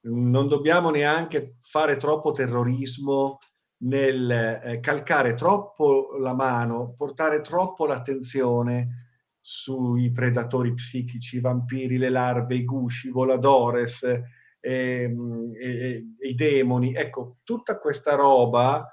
[0.02, 3.40] Non dobbiamo neanche fare troppo terrorismo
[3.84, 4.30] nel
[4.64, 9.02] eh, calcare troppo la mano, portare troppo l'attenzione
[9.40, 14.24] sui predatori psichici, i vampiri, le larve, i gusci, i voladores, eh,
[14.60, 15.16] e,
[15.60, 16.94] e, i demoni.
[16.94, 18.86] Ecco, tutta questa roba,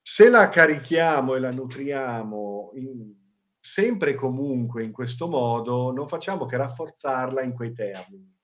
[0.00, 3.14] se la carichiamo e la nutriamo in,
[3.60, 8.36] sempre e comunque in questo modo non facciamo che rafforzarla in quei termini.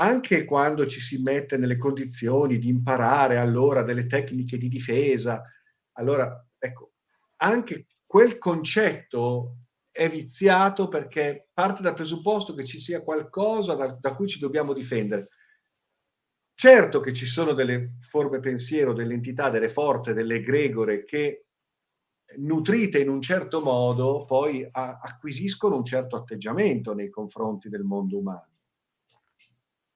[0.00, 5.42] Anche quando ci si mette nelle condizioni di imparare allora delle tecniche di difesa,
[5.92, 6.92] allora ecco,
[7.36, 9.56] anche quel concetto
[9.90, 14.72] è viziato perché parte dal presupposto che ci sia qualcosa da, da cui ci dobbiamo
[14.72, 15.28] difendere.
[16.54, 21.46] Certo che ci sono delle forme pensiero, delle entità, delle forze, delle egregore che
[22.36, 28.18] nutrite in un certo modo, poi a, acquisiscono un certo atteggiamento nei confronti del mondo
[28.18, 28.49] umano.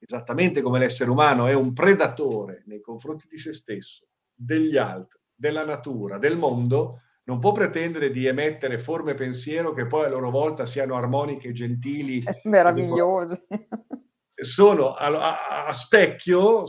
[0.07, 5.65] Esattamente come l'essere umano è un predatore nei confronti di se stesso, degli altri, della
[5.65, 10.67] natura, del mondo, non può pretendere di emettere forme pensiero che poi a loro volta
[10.67, 12.23] siano armoniche, gentili.
[12.45, 13.47] Meravigliose.
[14.35, 16.65] Sono a, a, a specchio,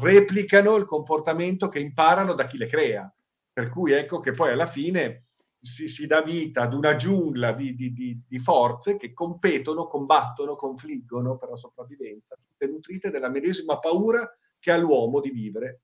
[0.00, 3.10] replicano il comportamento che imparano da chi le crea
[3.58, 5.27] per cui ecco che poi alla fine
[5.60, 10.54] si, si dà vita ad una giungla di, di, di, di, forze che competono, combattono,
[10.54, 15.82] confliggono per la sopravvivenza, tutte nutrite della medesima paura che ha l'uomo di vivere,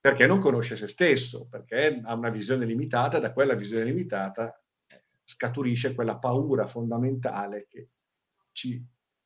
[0.00, 5.04] perché non conosce se stesso, perché ha una visione limitata, da quella visione limitata eh,
[5.24, 7.88] scaturisce quella paura fondamentale che
[8.52, 8.84] ci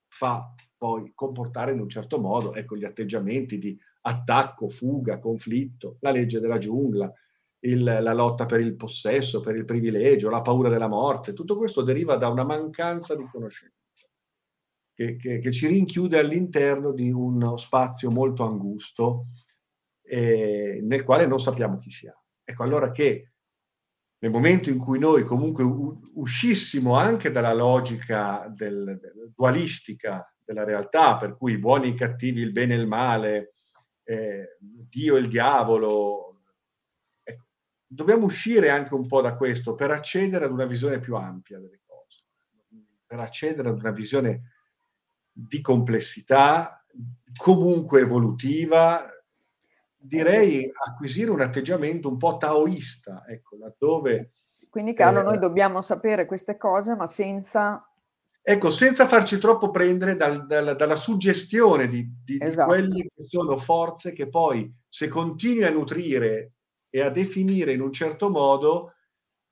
[0.08, 6.10] fa poi comportare in un certo modo, ecco gli atteggiamenti di attacco, fuga, conflitto, la
[6.10, 7.12] legge della giungla,
[7.66, 11.82] il, la lotta per il possesso, per il privilegio, la paura della morte, tutto questo
[11.82, 13.74] deriva da una mancanza di conoscenza
[14.96, 19.26] che, che, che ci rinchiude all'interno di uno spazio molto angusto
[20.02, 22.22] eh, nel quale non sappiamo chi siamo.
[22.42, 23.32] Ecco allora che
[24.18, 25.64] nel momento in cui noi comunque
[26.14, 31.94] uscissimo anche dalla logica del, del, dualistica della realtà, per cui i buoni e i
[31.94, 33.52] cattivi, il bene e il male,
[34.04, 36.35] eh, Dio e il diavolo.
[37.86, 41.80] Dobbiamo uscire anche un po' da questo per accedere ad una visione più ampia delle
[41.86, 42.24] cose,
[43.06, 44.52] per accedere ad una visione
[45.30, 46.84] di complessità,
[47.36, 49.04] comunque evolutiva,
[49.96, 54.32] direi acquisire un atteggiamento un po' taoista, ecco, laddove
[54.70, 57.82] Quindi Carlo, eh, noi dobbiamo sapere queste cose, ma senza...
[58.48, 62.72] Ecco, senza farci troppo prendere dal, dal, dalla suggestione di, di, esatto.
[62.72, 66.52] di quelle che sono forze che poi, se continui a nutrire
[66.96, 68.94] e a definire in un certo modo,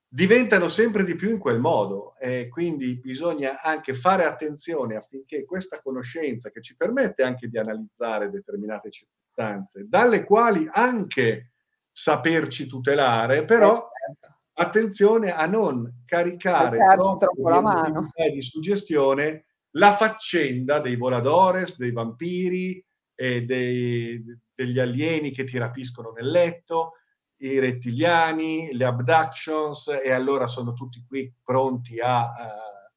[0.07, 2.15] diventano sempre di più in quel modo.
[2.17, 8.31] E quindi bisogna anche fare attenzione affinché questa conoscenza, che ci permette anche di analizzare
[8.31, 11.51] determinate circostanze, dalle quali anche
[11.91, 14.39] saperci tutelare, però eh, certo.
[14.53, 21.91] attenzione a non caricare troppo, troppo la mano di suggestione la faccenda dei voladores, dei
[21.91, 26.93] vampiri e dei, degli alieni che ti rapiscono nel letto,
[27.37, 32.91] i rettiliani, le abductions e allora sono tutti qui pronti a, a,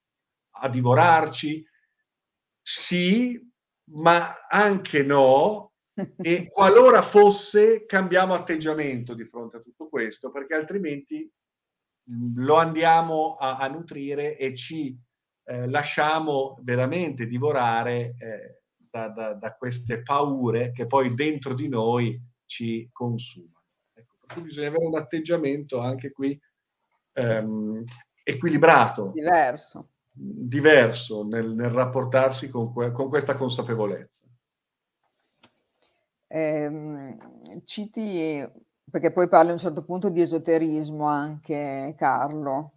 [0.60, 1.64] a divorarci.
[2.60, 3.40] Sì,
[3.92, 5.72] ma anche no,
[6.16, 11.30] e qualora fosse cambiamo atteggiamento di fronte a tutto questo, perché altrimenti
[12.04, 14.96] mhmm, lo andiamo a, a nutrire e ci
[15.44, 22.20] eh, lasciamo veramente divorare eh, da, da, da, queste paure che poi dentro di noi
[22.44, 23.57] ci consumano.
[24.36, 26.38] Bisogna avere un atteggiamento anche qui
[27.12, 27.84] ehm,
[28.22, 29.10] equilibrato.
[29.12, 29.88] Diverso.
[30.12, 34.28] Diverso nel, nel rapportarsi con, que- con questa consapevolezza
[36.28, 37.16] ehm,
[37.64, 38.46] citi,
[38.90, 42.72] perché poi parli a un certo punto di esoterismo anche, Carlo.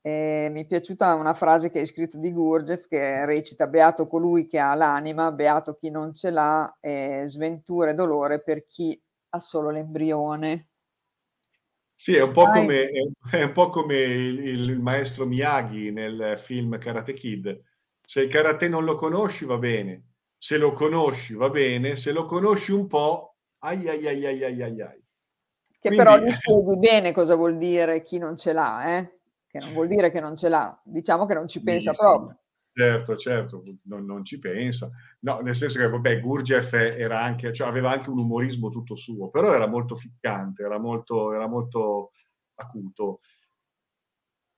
[0.00, 4.46] Eh, mi è piaciuta una frase che hai scritto di Gurdjieff che recita Beato colui
[4.46, 9.38] che ha l'anima, beato chi non ce l'ha, eh, sventura e dolore per chi ha
[9.38, 10.68] solo l'embrione.
[12.04, 12.90] Sì, è un po' come,
[13.30, 17.62] è un po come il, il, maestro Miyagi nel film Karate Kid.
[18.06, 22.26] Se il karate non lo conosci va bene, se lo conosci va bene, se lo
[22.26, 24.80] conosci un po', ai ai ai ai ai ai.
[24.82, 25.04] ai.
[25.80, 25.96] Che Quindi...
[25.96, 29.18] però spieghi bene cosa vuol dire chi non ce l'ha, eh?
[29.46, 32.38] che non vuol dire che non ce l'ha, diciamo che non ci pensa sì, proprio.
[32.76, 34.90] Certo, certo, non, non, ci pensa.
[35.20, 39.30] No, nel senso che, vabbè, Gurgiev era anche, cioè, aveva anche un umorismo tutto suo,
[39.30, 42.10] però era molto ficcante, era molto, era molto
[42.56, 43.20] acuto.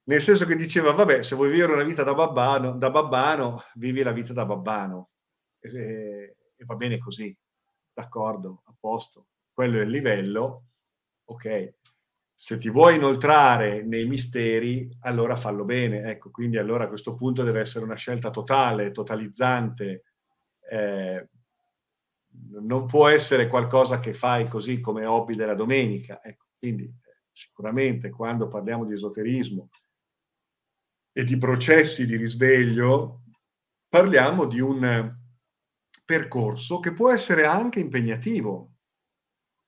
[0.05, 4.03] Nel senso che diceva, vabbè, se vuoi vivere una vita da babbano, da babbano vivi
[4.03, 5.11] la vita da babbano
[5.61, 7.35] e, e va bene così,
[7.93, 10.69] d'accordo, a posto, quello è il livello,
[11.25, 11.75] ok.
[12.39, 16.03] Se ti vuoi inoltrare nei misteri, allora fallo bene.
[16.03, 20.03] Ecco, quindi allora a questo punto deve essere una scelta totale, totalizzante.
[20.71, 21.29] Eh,
[22.61, 26.23] non può essere qualcosa che fai così come hobby della domenica.
[26.23, 26.93] Ecco, quindi
[27.33, 29.71] sicuramente quando parliamo di esoterismo
[31.13, 33.23] e di processi di risveglio,
[33.89, 35.11] parliamo di un
[36.05, 38.76] percorso che può essere anche impegnativo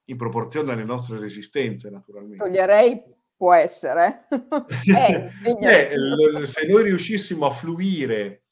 [0.08, 2.36] in proporzione alle nostre resistenze, naturalmente.
[2.36, 3.02] Toglierei
[3.36, 4.26] può essere.
[4.84, 8.44] eh, eh, se noi riuscissimo a fluire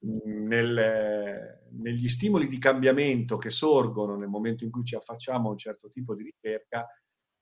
[0.00, 5.58] nel, negli stimoli di cambiamento che sorgono nel momento in cui ci affacciamo a un
[5.58, 6.86] certo tipo di ricerca,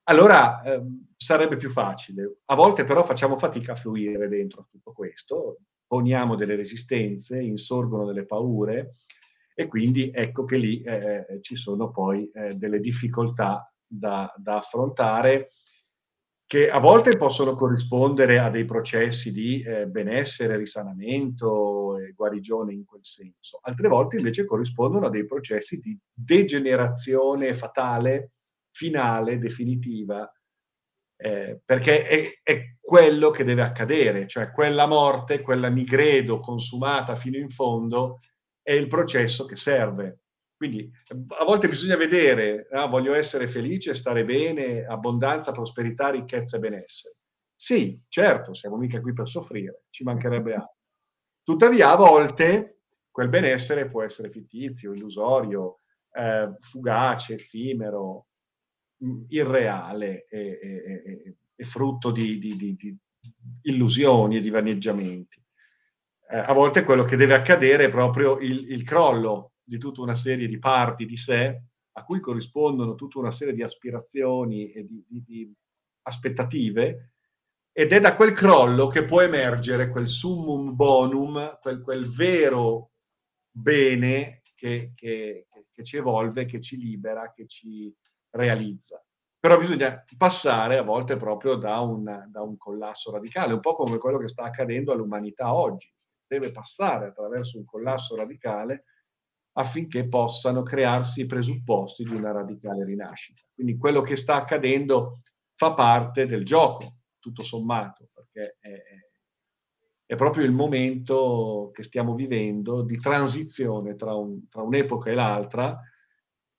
[0.05, 0.83] allora eh,
[1.16, 2.38] sarebbe più facile.
[2.47, 8.25] A volte però facciamo fatica a fluire dentro tutto questo, poniamo delle resistenze, insorgono delle
[8.25, 8.94] paure
[9.54, 14.57] e quindi ecco che lì eh, eh, ci sono poi eh, delle difficoltà da, da,
[14.57, 15.50] affrontare
[16.46, 22.84] che a volte possono corrispondere a dei processi di eh, benessere, risanamento e guarigione in
[22.84, 28.32] quel senso, altre volte invece corrispondono a dei processi di degenerazione fatale,
[28.70, 30.30] finale, definitiva,
[31.16, 37.38] eh, perché è, è, quello che deve accadere, cioè quella morte, quella nigredo consumata fino
[37.38, 38.18] in fondo,
[38.64, 40.20] è il processo che serve.
[40.56, 40.90] Quindi
[41.38, 47.16] a volte bisogna vedere, ah, voglio essere felice, stare bene, abbondanza, prosperità, ricchezza e benessere.
[47.54, 50.78] Sì, certo, siamo mica qui per soffrire, ci mancherebbe altro.
[51.42, 52.78] Tuttavia, a volte
[53.10, 55.80] quel benessere può essere fittizio, illusorio,
[56.12, 58.28] eh, fugace, effimero,
[59.04, 62.96] mm, irreale e, e, e, e frutto di, di, di, di
[63.62, 65.43] illusioni e di vaneggiamenti
[66.29, 70.14] eh, a volte quello che deve accadere è proprio il, il, crollo di tutta una
[70.14, 71.62] serie di parti di sé
[71.93, 75.55] a cui corrispondono tutta una serie di aspirazioni e di, di, di
[76.03, 77.12] aspettative
[77.72, 82.93] ed è da quel crollo che può emergere quel summum bonum, quel, quel vero
[83.51, 87.93] bene che, che, che, ci evolve, che ci libera, che ci
[88.31, 89.05] realizza.
[89.39, 93.99] Però bisogna passare a volte proprio da un, da un collasso radicale, un po' come
[93.99, 95.93] quello che sta accadendo all'umanità oggi
[96.27, 98.85] deve passare attraverso un collasso radicale
[99.57, 103.41] affinché possano crearsi i presupposti di una radicale rinascita.
[103.55, 105.20] Quindi quello che sta accadendo
[105.55, 108.83] fa parte del gioco, tutto sommato, perché è,
[110.07, 115.81] è, proprio il momento che stiamo vivendo di transizione tra, un, tra un'epoca e l'altra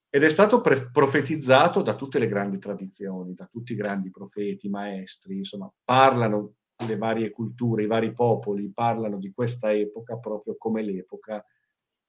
[0.10, 4.70] ed è stato pre- profetizzato da tutte le grandi tradizioni, da tutti i grandi profeti,
[4.70, 6.54] maestri, insomma, parlano
[6.86, 11.44] le varie culture, i vari popoli, parlano di questa epoca proprio come l'epoca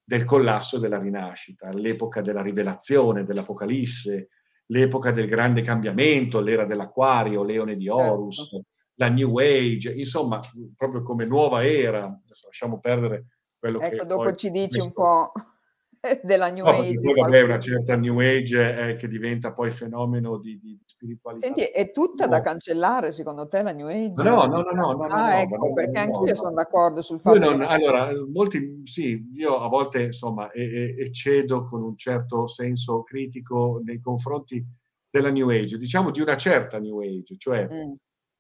[0.03, 4.29] del collasso e della rinascita, l'epoca della rivelazione, dell'Apocalisse,
[4.67, 8.01] l'epoca del grande cambiamento, l'era dell'Aquario, Leone di certo.
[8.01, 8.67] Horus, certo.
[8.95, 10.41] la New Age, insomma,
[10.77, 12.05] proprio come nuova era.
[12.05, 13.27] Adesso lasciamo perdere
[13.59, 13.95] quello ecco, che...
[13.97, 15.33] Ecco, dopo ci dici un po'
[16.23, 17.01] della New no, Age.
[17.01, 21.47] Poi, vabbè, una certa New Age eh, che diventa poi fenomeno di, di spiritualità.
[21.47, 24.23] Senti, è tutta da cancellare secondo te la New Age?
[24.23, 24.93] No, no, no, no.
[24.93, 27.65] no ah, no, ecco, no, perché anch'io sono d'accordo sul fatto non, che...
[27.65, 34.65] Allora, molti, sì, io a volte, insomma, eccedo con un certo senso critico nei confronti
[35.09, 37.69] della New Age, diciamo di una certa New Age, cioè...
[37.71, 37.93] Mm.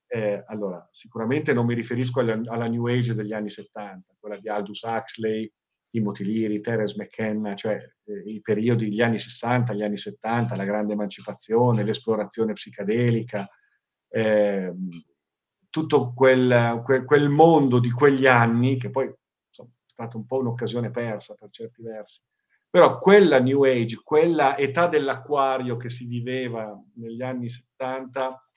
[0.08, 4.48] Eh, allora, sicuramente non mi riferisco alla, alla New Age degli anni 70, quella di
[4.48, 5.52] Aldous Huxley,
[5.96, 10.64] Timothy Leary, Terence McKenna, cioè eh, i periodi degli anni 60, gli anni 70, la
[10.64, 13.48] grande emancipazione, l'esplorazione psicadelica,
[14.08, 14.74] eh,
[15.70, 19.10] tutto quel, quel, quel, mondo di quegli anni, che poi
[19.48, 22.20] insomma, è stata un po' un'occasione persa per certi versi.
[22.68, 28.48] Però quella New Age, quella età dell'acquario che si viveva negli anni 70,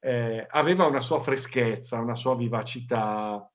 [0.00, 3.50] eh, aveva una sua freschezza, una sua vivacità,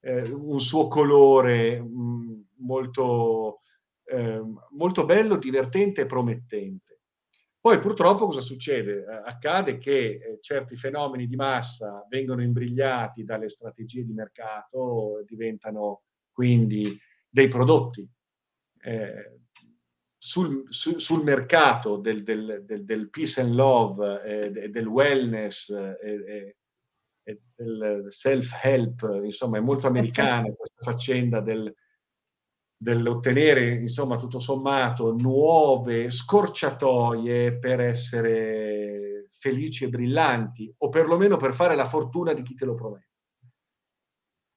[0.00, 3.60] eh, un suo colore mh, molto,
[4.04, 7.00] eh, molto bello, divertente e promettente.
[7.66, 9.04] Poi purtroppo cosa succede?
[9.04, 16.02] Eh, accade che eh, certi fenomeni di massa vengono imbrigliati dalle strategie di mercato, diventano
[16.30, 16.96] quindi
[17.28, 18.08] dei prodotti
[18.82, 19.40] eh,
[20.16, 26.56] sul, su, sul, mercato del, del, del, del, peace and love, eh, del wellness, eh,
[27.56, 31.74] del self-help, insomma è molto americana questa faccenda del,
[32.76, 41.74] dell'ottenere, insomma, tutto sommato, nuove scorciatoie per essere felici e brillanti, o perlomeno per fare
[41.74, 43.04] la fortuna di chi te lo promette.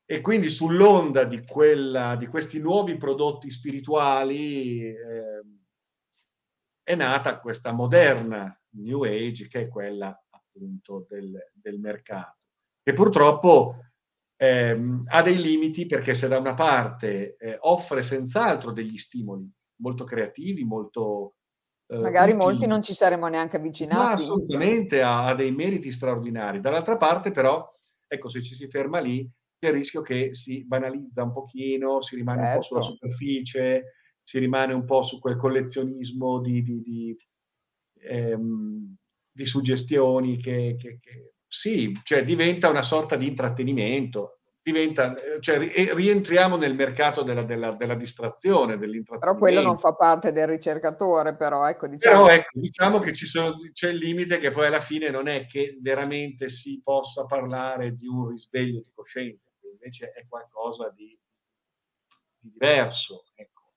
[0.05, 5.43] E quindi sull'onda di, quella, di questi nuovi prodotti spirituali eh,
[6.81, 12.39] è nata questa moderna New Age, che è quella appunto del, del mercato
[12.89, 13.88] che purtroppo
[14.41, 20.05] ehm, ha dei limiti perché se da una parte eh, offre senz'altro degli stimoli molto
[20.05, 21.35] creativi, molto...
[21.87, 23.97] Eh, Magari utili, molti non ci saremmo neanche avvicinati.
[23.97, 26.61] Ma assolutamente ha, ha, dei meriti straordinari.
[26.61, 27.67] Dall'altra parte però,
[28.07, 29.29] ecco, se ci si ferma lì,
[29.59, 32.53] c'è il rischio che si banalizza un pochino, si rimane certo.
[32.53, 32.95] un po' sulla certo.
[32.95, 37.17] superficie, si rimane un po' su quel collezionismo di, di, di,
[38.01, 38.95] ehm,
[39.31, 45.57] di suggestioni che, che, che sì, cioè diventa una sorta di intrattenimento, diventa, cioè,
[45.95, 49.19] rientriamo nel mercato della, della, della distrazione, dell'intrattenimento.
[49.19, 52.25] Però quello non fa parte del ricercatore, però ecco, diciamo...
[52.25, 55.79] Però ecco, diciamo che sono, c'è il limite che poi alla fine non è che
[55.81, 61.17] veramente si possa parlare di un risveglio di coscienza, invece è qualcosa di,
[62.39, 63.25] di diverso.
[63.33, 63.73] Ecco.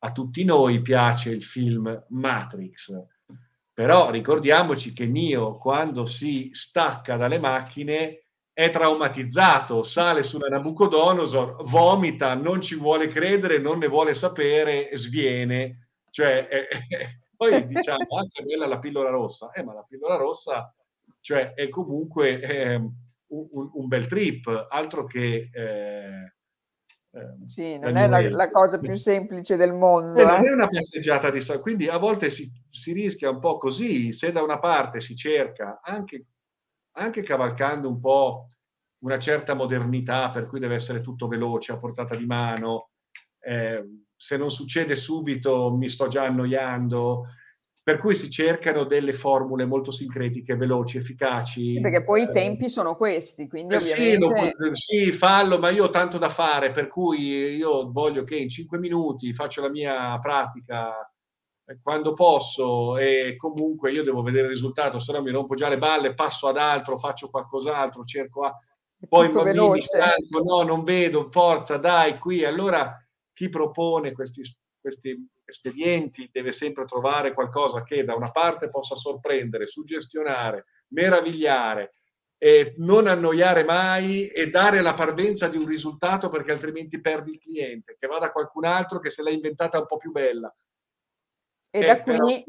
[0.00, 2.92] A tutti noi piace il film Matrix,
[3.80, 12.34] però ricordiamoci che Nio, quando si stacca dalle macchine, è traumatizzato, sale sulla Nabucodonosor, vomita,
[12.34, 15.92] non ci vuole credere, non ne vuole sapere, sviene.
[16.10, 20.74] Cioè, eh, eh, poi diciamo anche quella la pillola rossa, eh, ma la pillola rossa
[21.22, 26.32] cioè, è comunque eh, un, un, bel trip, altro che eh, Ehm,
[27.46, 30.20] sì, non è la, la, cosa più semplice del mondo.
[30.20, 30.52] Eh, non è eh.
[30.52, 34.42] una passeggiata di sangue, quindi a volte si, si, rischia un po' così, se da
[34.42, 36.26] una parte si cerca, anche,
[36.92, 38.46] anche cavalcando un po'
[39.02, 42.90] una certa modernità, per cui deve essere tutto veloce, a portata di mano,
[43.40, 43.84] eh,
[44.14, 47.24] se non succede subito mi sto già annoiando,
[47.90, 51.80] per cui si cercano delle formule molto sincretiche, veloci, efficaci.
[51.80, 54.74] Perché poi i tempi sono questi, quindi eh, ovviamente...
[54.74, 58.48] Sì, sì, fallo, ma io ho tanto da fare, per cui io voglio che in
[58.48, 61.00] cinque minuti faccio la mia pratica
[61.66, 65.68] eh, quando posso e comunque io devo vedere il risultato, se no mi rompo già
[65.68, 68.56] le balle, passo ad altro, faccio qualcos'altro, cerco a...
[69.08, 72.44] Poi mi stanco, no, non vedo, forza, dai, qui.
[72.44, 74.42] Allora chi propone questi,
[74.80, 81.92] questi espedienti deve sempre trovare qualcosa che da una parte possa sorprendere, suggestionare, meravigliare,
[82.42, 87.38] e non annoiare mai e dare la parvenza di un risultato perché altrimenti perdi il
[87.38, 90.50] cliente, che vada qualcun altro che se l'ha inventata un po' più bella.
[91.68, 92.42] E eh, da qui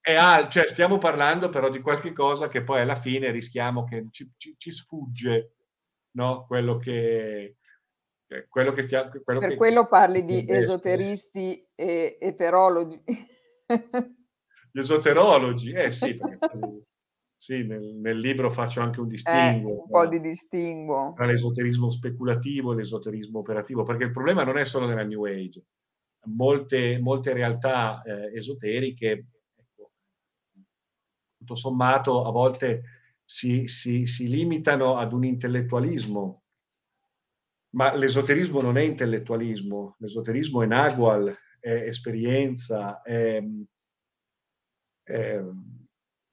[0.00, 4.06] è al, cioè stiamo parlando però di qualche cosa che poi alla fine rischiamo che
[4.10, 5.52] ci, ci, ci sfugge,
[6.12, 6.46] no?
[6.46, 7.56] Quello che,
[8.48, 9.10] quello che stiamo...
[9.22, 13.02] Quello per che, quello parli di esoteristi e eterologi.
[14.72, 16.48] Gli esoterologi, eh sì, perché
[17.44, 19.70] sì, nel, nel, libro faccio anche un distinguo.
[19.70, 21.12] Eh, un po' di distinguo.
[21.14, 25.62] Tra l'esoterismo speculativo e l'esoterismo operativo, perché il problema non è solo nella New Age.
[26.26, 29.90] Molte, molte realtà eh, esoteriche, ecco,
[31.36, 32.82] tutto sommato, a volte
[33.22, 36.43] si, si, si limitano ad un intellettualismo,
[37.74, 43.42] ma l'esoterismo non è intellettualismo, l'esoterismo è nagual, è esperienza, è,
[45.02, 45.40] è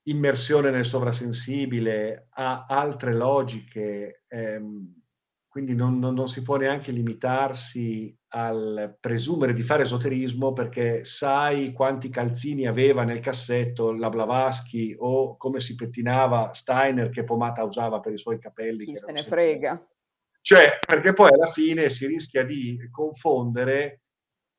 [0.03, 4.99] immersione nel sovrasensibile, ha altre logiche, ehm,
[5.47, 11.73] quindi non, non, non, si può neanche limitarsi al presumere di fare esoterismo perché sai
[11.73, 17.99] quanti calzini aveva nel cassetto la Blavatsky o come si pettinava Steiner, che pomata usava
[17.99, 18.85] per i suoi capelli.
[18.85, 19.90] Chi se ne frega.
[20.41, 24.01] Cioè, perché poi alla fine si rischia di confondere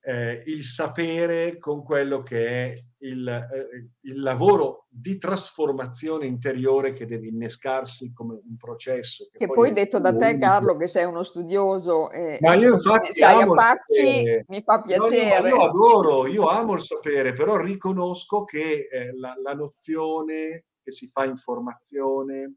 [0.04, 7.06] eh, il sapere con quello che è il, eh, il, lavoro di trasformazione interiore che
[7.06, 9.28] deve innescarsi come un processo.
[9.30, 12.74] Che, che poi, poi detto da te, Carlo, che sei uno studioso e Ma io
[12.74, 15.50] infatti sai a pacchi, mi fa piacere.
[15.50, 20.64] No, no, io adoro, io amo il sapere, però riconosco che eh, la, la nozione
[20.82, 22.54] che si fa informazione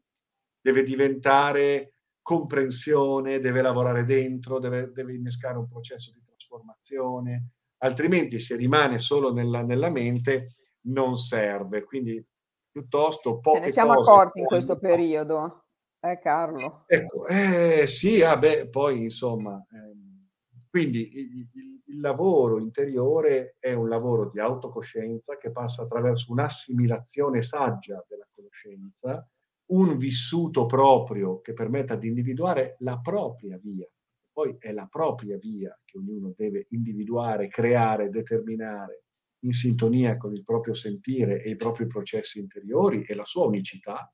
[0.60, 1.95] deve diventare
[2.26, 7.50] comprensione, deve lavorare dentro, deve, deve innescare un processo di trasformazione,
[7.84, 10.56] altrimenti se rimane solo nella, nella mente
[10.86, 11.84] non serve.
[11.84, 12.20] Quindi
[12.68, 15.66] piuttosto poche Ce ne siamo accorti in questo periodo,
[16.00, 16.82] eh Carlo?
[16.88, 20.26] Ecco, eh, sì, ah, beh, poi insomma, ehm,
[20.68, 27.44] quindi il, il, il lavoro interiore è un lavoro di autocoscienza che passa attraverso un'assimilazione
[27.44, 29.24] saggia della conoscenza,
[29.68, 33.88] un vissuto proprio che permetta di individuare la propria via
[34.36, 39.04] poi è la propria via che ognuno deve individuare, creare, determinare
[39.46, 44.12] in sintonia con il proprio sentire e i propri processi interiori e la sua unicità,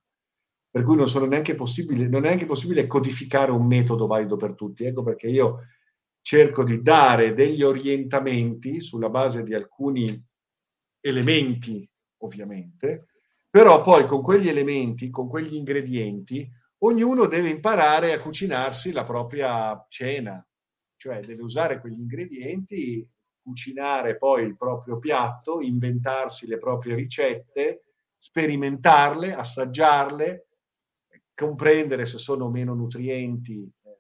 [0.71, 4.85] per cui non, neanche non è neanche possibile codificare un metodo valido per tutti.
[4.85, 5.59] Ecco perché io
[6.21, 10.25] cerco di dare degli orientamenti sulla base di alcuni
[11.01, 13.09] elementi, ovviamente,
[13.53, 16.51] però poi con quegli elementi, con quegli ingredienti,
[16.85, 20.43] ognuno deve imparare a cucinarsi la propria cena,
[20.97, 23.07] cioè deve usare quegli ingredienti,
[23.43, 27.85] cucinare poi il proprio piatto, inventarsi le proprie ricette,
[28.17, 30.47] sperimentarle, assaggiarle,
[31.35, 33.99] comprendere se sono meno nutrienti eh,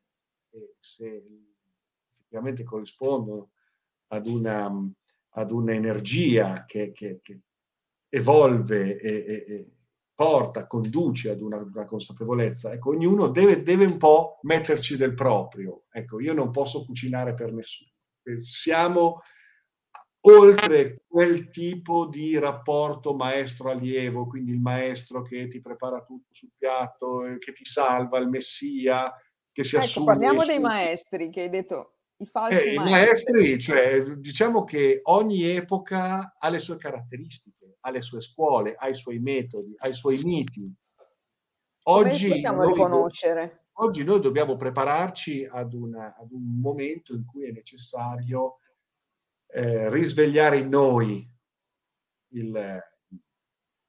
[0.48, 1.24] e se
[2.10, 3.50] effettivamente corrispondono
[4.06, 4.72] ad una,
[5.32, 7.40] ad un'energia che, che, che
[8.14, 9.70] evolve e, e,
[10.14, 12.72] porta, conduce ad una, una consapevolezza.
[12.72, 15.84] Ecco, ognuno deve, deve, un po' metterci del proprio.
[15.90, 17.90] Ecco, io non posso cucinare per nessuno.
[18.42, 19.22] Siamo
[20.24, 27.22] oltre quel tipo di rapporto maestro-allievo, quindi il maestro che ti prepara tutto sul piatto,
[27.38, 29.10] che ti salva, il messia,
[29.50, 30.06] che si ecco, assume...
[30.06, 33.32] Parliamo dei maestri che hai detto i falsi eh, maestri.
[33.32, 33.60] maestri.
[33.60, 38.94] cioè, diciamo che ogni epoca ha le sue caratteristiche, ha le sue scuole, ha i
[38.94, 40.72] suoi metodi, ha i suoi miti.
[41.84, 43.66] Oggi noi, riconoscere?
[43.74, 48.58] oggi noi dobbiamo prepararci ad, una, ad, un momento in cui è necessario
[49.48, 51.28] eh, risvegliare in noi
[52.34, 52.80] il,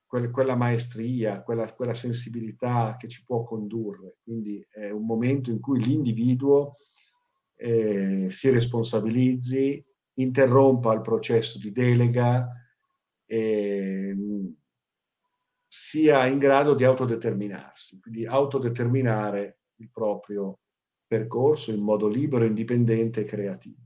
[0.07, 4.17] quel, quella maestria, quella, quella sensibilità che ci può condurre.
[4.23, 6.73] Quindi è un momento in cui l'individuo
[7.63, 9.81] eh, si responsabilizzi,
[10.15, 12.45] interrompa il processo di delega,
[13.25, 14.13] eh,
[15.65, 20.59] sia in grado di autodeterminarsi, quindi autodeterminare il proprio
[21.07, 23.81] percorso in modo libero, indipendente e creativo.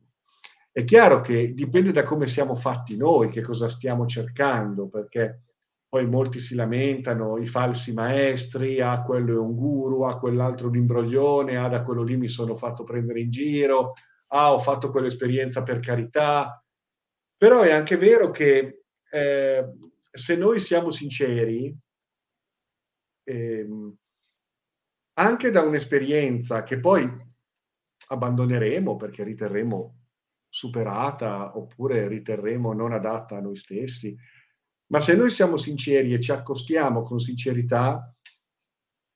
[0.72, 5.44] È chiaro che dipende da come siamo fatti noi, che cosa stiamo cercando, perché
[5.90, 10.76] poi molti si lamentano, i falsi maestri, ah quello è un guru, ah quell'altro un
[10.76, 13.94] imbroglione, ah da quello lì mi sono fatto prendere in giro,
[14.30, 16.62] ah ho fatto quell'esperienza per carità.
[17.38, 19.66] Però è anche vero che eh,
[20.12, 21.74] se noi siamo sinceri,
[23.24, 23.68] eh,
[25.14, 27.10] anche da un'esperienza che poi
[28.10, 29.96] abbandoneremo perché riterremo
[30.50, 34.18] superata oppure riterremo non adatta a noi stessi,
[34.88, 38.14] ma se noi siamo sinceri e ci accostiamo con sincerità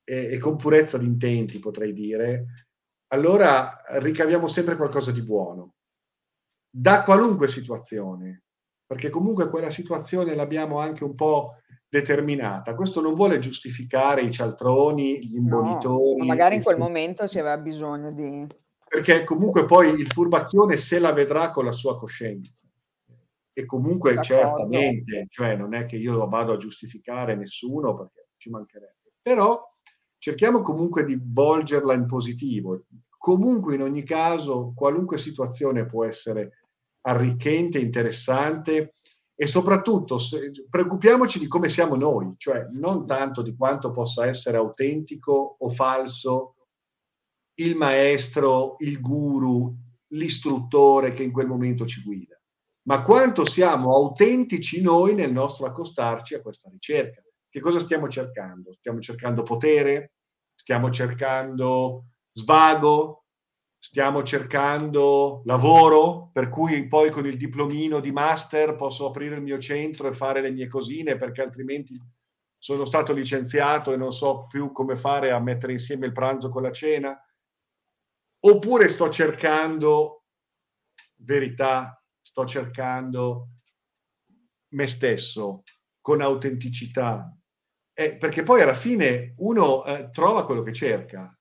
[0.04, 2.46] e, e con purezza di intenti, potrei dire,
[3.14, 5.76] allora ricaviamo sempre qualcosa di buono,
[6.70, 8.44] da qualunque situazione,
[8.86, 11.56] perché comunque quella situazione l'abbiamo anche un po'
[11.88, 12.76] determinata.
[12.76, 16.20] Questo non vuole giustificare i cialtroni, gli imbonitori.
[16.20, 18.48] No, magari in quel momento si aveva bisogno di...
[18.88, 22.68] Perché comunque poi il furbacchione se la vedrà con la sua coscienza.
[23.54, 24.34] E comunque D'accordo.
[24.34, 29.14] certamente, cioè non è che io vado a giustificare nessuno perché ci mancherebbe.
[29.22, 29.62] Però
[30.18, 32.86] cerchiamo comunque di volgerla in positivo.
[33.18, 36.68] Comunque in ogni caso, qualunque situazione può essere
[37.02, 38.94] arricchente, interessante
[39.36, 44.58] e soprattutto se, preoccupiamoci di come siamo noi, cioè non tanto di quanto possa essere
[44.58, 46.56] autentico o falso
[47.56, 49.76] il maestro, il guru,
[50.14, 52.40] l'istruttore che in quel momento ci guida,
[52.84, 57.22] ma quanto siamo autentici noi nel nostro accostarci a questa ricerca.
[57.50, 58.74] Che cosa stiamo cercando?
[58.74, 60.14] Stiamo cercando potere?
[60.56, 63.22] Stiamo cercando svago?
[63.84, 69.58] stiamo cercando lavoro, per cui poi con il diplomino di master posso aprire il mio
[69.58, 72.00] centro e fare le mie cosine, perché altrimenti
[72.60, 76.62] sono stato licenziato e non so più come fare a mettere insieme il pranzo con
[76.62, 77.20] la cena.
[78.44, 80.26] Oppure sto cercando
[81.16, 83.50] verità, sto cercando
[84.74, 85.64] me stesso
[86.00, 87.36] con autenticità.
[87.94, 91.38] Eh, perché poi alla fine uno eh, trova quello che cerca.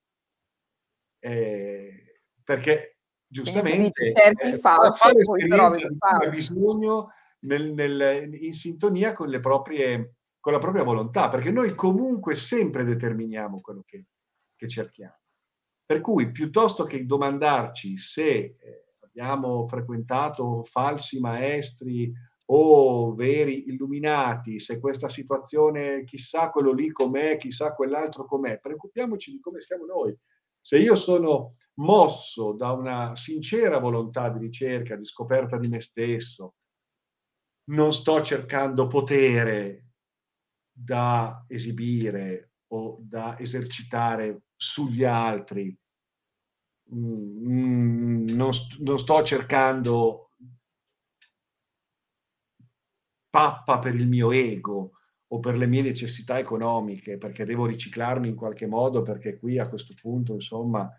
[1.18, 9.28] Eh, perché giustamente cerchi falso, fa l'esperienza di ha bisogno nel, nel, in sintonia con,
[9.28, 14.06] le proprie, con la propria volontà, perché noi comunque sempre determiniamo quello che,
[14.56, 15.18] che cerchiamo.
[15.84, 22.12] Per cui piuttosto che domandarci se eh, abbiamo frequentato falsi maestri
[22.52, 29.40] o veri illuminati, se questa situazione chissà quello lì com'è, chissà quell'altro com'è, preoccupiamoci di
[29.40, 30.16] come siamo noi.
[30.60, 36.54] Se io sono mosso da una sincera volontà di ricerca, di scoperta di me stesso,
[37.70, 39.92] non sto cercando potere
[40.72, 45.76] da esibire o da esercitare sugli altri,
[46.94, 50.30] mm, non, non sto cercando
[53.30, 54.92] pappa per il mio ego
[55.32, 59.68] o per le mie necessità economiche, perché devo riciclarmi in qualche modo, perché qui a
[59.68, 60.90] questo punto, insomma,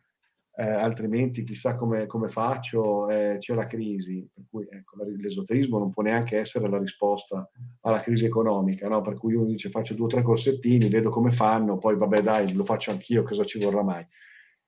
[0.55, 5.91] eh, altrimenti chissà come, come faccio, eh, c'è la crisi, per cui ecco, l'esoterismo non
[5.91, 7.49] può neanche essere la risposta
[7.81, 9.01] alla crisi economica, no?
[9.01, 12.53] per cui uno dice faccio due o tre corsettini, vedo come fanno, poi vabbè dai,
[12.53, 14.05] lo faccio anch'io, cosa ci vorrà mai?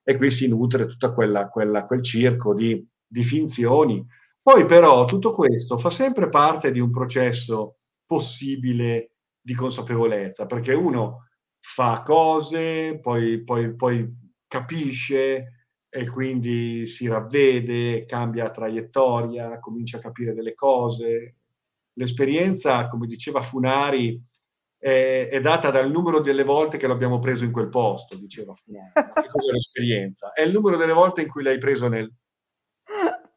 [0.04, 4.06] E qui si nutre tutto quel circo di, di finzioni.
[4.41, 11.28] Poi però tutto questo fa sempre parte di un processo possibile di consapevolezza, perché uno
[11.60, 14.14] fa cose, poi, poi, poi
[14.47, 15.64] capisce,
[15.95, 21.36] e quindi si ravvede, cambia traiettoria, comincia a capire delle cose.
[21.93, 24.20] L'esperienza, come diceva Funari,
[24.84, 28.53] è, è, data dal numero delle volte che l'abbiamo preso in quel posto, diceva.
[28.53, 30.34] Che cos'è l'esperienza?
[30.34, 32.11] È il numero delle volte in cui l'hai preso nel...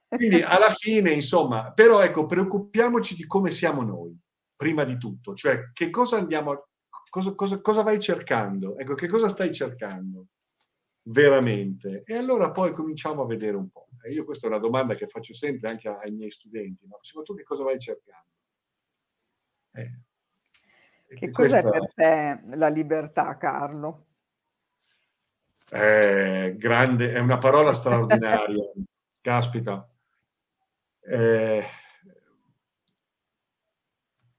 [0.08, 4.18] Quindi alla fine, insomma, però ecco, preoccupiamoci di come siamo noi,
[4.56, 6.66] prima di tutto, cioè che cosa andiamo,
[7.08, 8.76] cosa, cosa, cosa vai cercando?
[8.76, 10.26] Ecco, che cosa stai cercando?
[11.08, 12.02] veramente?
[12.04, 13.86] E allora poi cominciamo a vedere un po'.
[14.02, 17.34] E io questa è una domanda che faccio sempre anche ai miei studenti, ma tu
[17.34, 18.30] che cosa vai cercando?
[19.72, 20.05] Eh,
[21.06, 21.70] che cos'è questa...
[21.70, 24.06] per te la libertà, Carlo?
[25.70, 28.62] È, grande, è una parola straordinaria,
[29.20, 29.88] caspita.
[31.00, 31.64] Eh,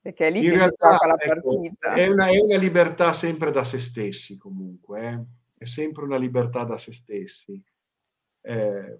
[0.02, 1.88] perché è lì in che realtà, la ecco, partita.
[1.90, 5.08] Ecco, è, una, è, una, libertà sempre da se stessi comunque.
[5.08, 5.26] Eh
[5.58, 7.62] è sempre una libertà da se stessi.
[8.42, 9.00] Eh,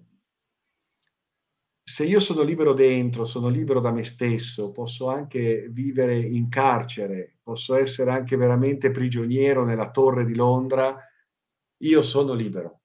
[1.82, 7.37] se io sono libero dentro, sono libero da me stesso, posso anche vivere in carcere,
[7.48, 10.94] posso essere anche veramente prigioniero nella torre di Londra,
[11.78, 12.82] io sono libero.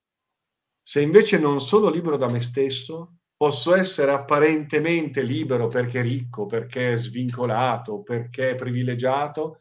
[0.82, 6.96] Se invece non sono libero da me stesso, posso essere apparentemente libero perché ricco, perché
[6.98, 9.58] svincolato, perché privilegiato,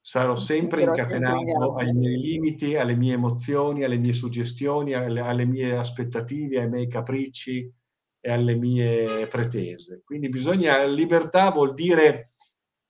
[0.00, 5.76] sarò sempre incatenato ai miei limiti, alle mie emozioni, alle mie suggestioni, alle, alle, mie
[5.76, 7.72] aspettative, ai miei capricci
[8.18, 10.02] e alle mie pretese.
[10.04, 12.32] Quindi bisogna, libertà vuol dire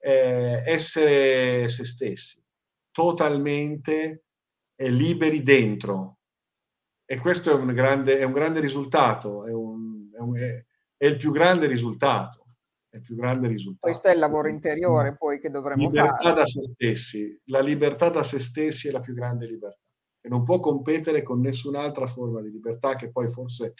[0.04, 2.44] eh, essere se stessi,
[2.90, 4.24] totalmente
[4.76, 6.18] eh, liberi dentro.
[7.06, 11.16] E questo è un grande, è un grande risultato, è, un, è, un, è il
[11.16, 12.40] più grande risultato
[12.94, 13.86] è il più grande risultato.
[13.86, 16.34] Questo è il lavoro interiore poi che dovremmo libertà fare.
[16.36, 17.40] da se stessi.
[17.46, 19.80] La libertà da se stessi è la più grande libertà
[20.20, 23.74] e non può competere con nessun'altra forma di libertà che poi forse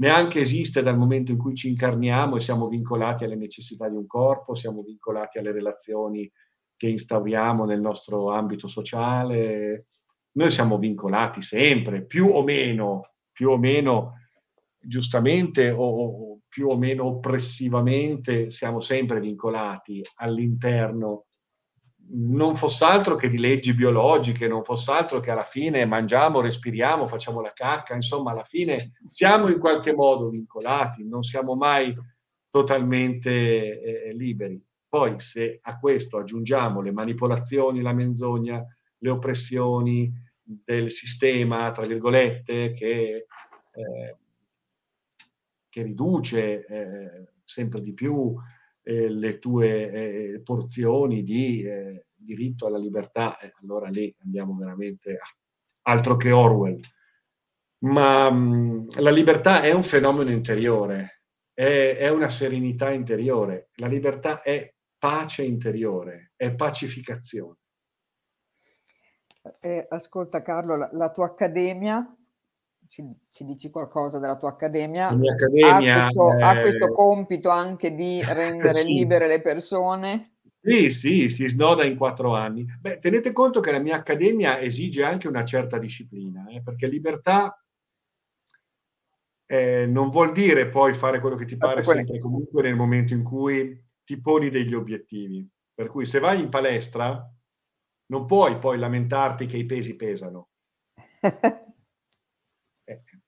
[0.00, 4.06] neanche esiste dal momento in cui ci incarniamo e siamo vincolati alle necessità di un
[4.06, 6.30] corpo, siamo vincolati alle relazioni
[6.76, 9.86] che instauriamo nel nostro ambito sociale.
[10.32, 14.14] Noi siamo vincolati sempre, più o meno, più o meno
[14.78, 21.26] giustamente o, o più o meno oppressivamente, siamo sempre vincolati all'interno
[22.12, 27.06] non fosse altro che di leggi biologiche, non fosse altro che alla fine mangiamo, respiriamo,
[27.06, 31.94] facciamo la cacca, insomma alla fine siamo in qualche modo vincolati, non siamo mai
[32.50, 34.60] totalmente eh, liberi.
[34.88, 38.64] Poi se a questo aggiungiamo le manipolazioni, la menzogna,
[38.98, 43.26] le oppressioni del sistema, tra virgolette, che,
[43.70, 44.16] eh,
[45.68, 48.34] che riduce eh, sempre di più
[48.82, 55.90] eh, le tue eh, porzioni di eh, diritto alla libertà, allora lì andiamo veramente a,
[55.90, 56.80] altro che Orwell.
[57.82, 61.22] Ma mh, la libertà è un fenomeno interiore,
[61.52, 67.56] è, è una serenità interiore, la libertà è pace interiore, è pacificazione.
[69.60, 72.14] Eh, ascolta Carlo, la, la tua accademia
[72.90, 77.94] ci, ci, dici qualcosa della tua accademia, accademia ha, questo, eh, ha, questo, compito anche
[77.94, 78.92] di rendere sì.
[78.92, 80.38] libere le persone?
[80.60, 82.66] Sì, sì, si snoda in quattro anni.
[82.80, 87.64] Beh, tenete conto che la mia accademia esige anche una certa disciplina, eh, perché libertà
[89.46, 93.22] eh, non vuol dire poi fare quello che ti pare sempre comunque nel momento in
[93.22, 95.48] cui ti poni degli obiettivi.
[95.72, 97.24] Per cui se vai in palestra
[98.06, 100.48] non puoi poi lamentarti che i pesi pesano.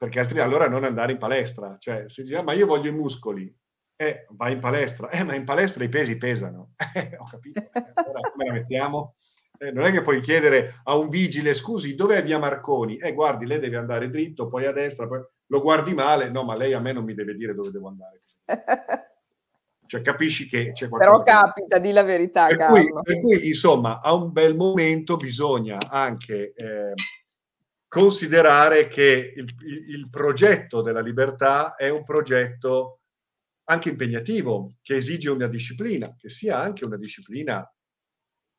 [0.02, 1.76] perché altri allora non andare in palestra.
[1.78, 3.56] Cioè, si dice, ah, ma io voglio i muscoli.
[3.94, 5.08] Eh, vai in palestra.
[5.10, 6.72] Eh, ma in palestra i pesi pesano.
[6.92, 7.62] Eh, ho capito.
[7.72, 9.14] Allora come la mettiamo?
[9.56, 12.96] Eh, non è che puoi chiedere a un vigile, scusi, dov'è via Marconi?
[12.96, 16.30] Eh, guardi, lei deve andare dritto, poi a destra, poi lo guardi male.
[16.30, 18.18] No, ma lei a me non mi deve dire dove devo andare.
[19.86, 21.22] Cioè, capisci che c'è qualcosa.
[21.22, 25.78] Però capita, di la verità, per cui, per cui, insomma, a un bel momento bisogna
[25.88, 26.54] anche...
[26.56, 26.94] Eh,
[27.92, 29.54] considerare che il,
[29.86, 33.00] il, progetto della libertà è un progetto
[33.64, 37.70] anche impegnativo, che esige una disciplina, che sia anche una disciplina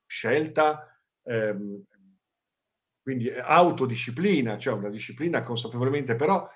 [0.06, 0.88] scelta,
[1.24, 1.84] ehm,
[3.02, 6.48] quindi autodisciplina, cioè una disciplina consapevolmente, però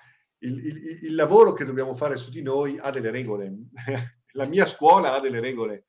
[0.44, 3.56] il, il, il, lavoro che dobbiamo fare su di noi ha delle regole.
[4.34, 5.86] La mia scuola ha delle regole.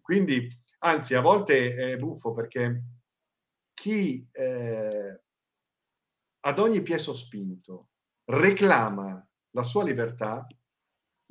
[0.00, 2.84] Quindi, anzi, a volte è buffo perché
[3.74, 5.22] chi eh,
[6.40, 7.88] ad ogni piè sospinto
[8.24, 10.46] reclama la sua libertà,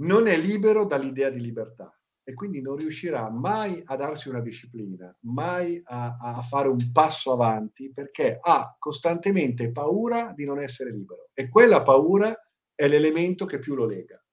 [0.02, 1.94] non è libero dall'idea di libertà
[2.24, 7.32] e quindi non riuscirà mai a darsi una disciplina, mai a, a, fare un passo
[7.32, 12.32] avanti perché ha costantemente paura di non essere libero e quella paura
[12.76, 14.24] è l'elemento che più lo lega.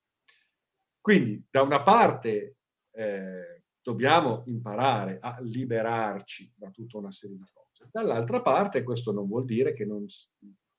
[1.01, 2.59] Quindi da una parte
[2.91, 9.27] eh, dobbiamo imparare a liberarci da tutta una serie di cose, dall'altra parte questo non
[9.27, 10.05] vuol dire che non,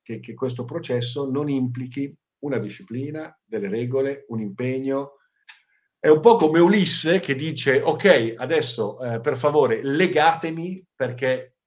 [0.08, 5.18] che, che questo processo non implichi una disciplina, delle regole, un impegno.
[6.00, 11.58] È un po' come Ulisse che dice, ok, adesso eh, per favore legatemi perché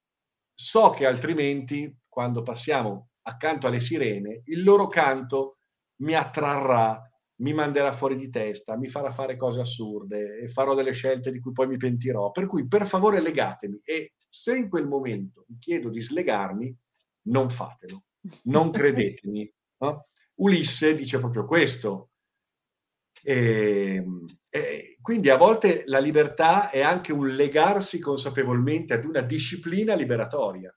[0.55, 5.59] so che altrimenti quando passiamo accanto alle sirene, il loro canto
[5.97, 6.99] mi attrarrà,
[7.41, 11.41] mi manderà fuori di testa, mi farà fare cose assurde e farò delle scelte di
[11.41, 12.31] cui poi mi pentirò.
[12.31, 16.75] Per cui per favore legatemi e se in quel momento vi chiedo di slegarmi,
[17.25, 18.05] non fatelo
[18.45, 19.51] non credetemi.
[19.79, 20.09] No?
[20.37, 22.11] Ulisse dice proprio questo.
[23.23, 29.21] E, ehm, e quindi a volte la libertà è anche un legarsi consapevolmente ad una
[29.21, 30.75] disciplina liberatoria.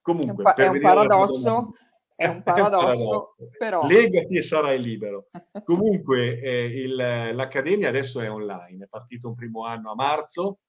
[0.00, 1.72] Comunque, è un, è un paradosso,
[2.14, 3.86] è un paradosso, però...
[3.86, 5.28] Legati e sarai libero.
[5.64, 10.60] Comunque, eh, il, l'Accademia adesso è online, è partito un primo anno a marzo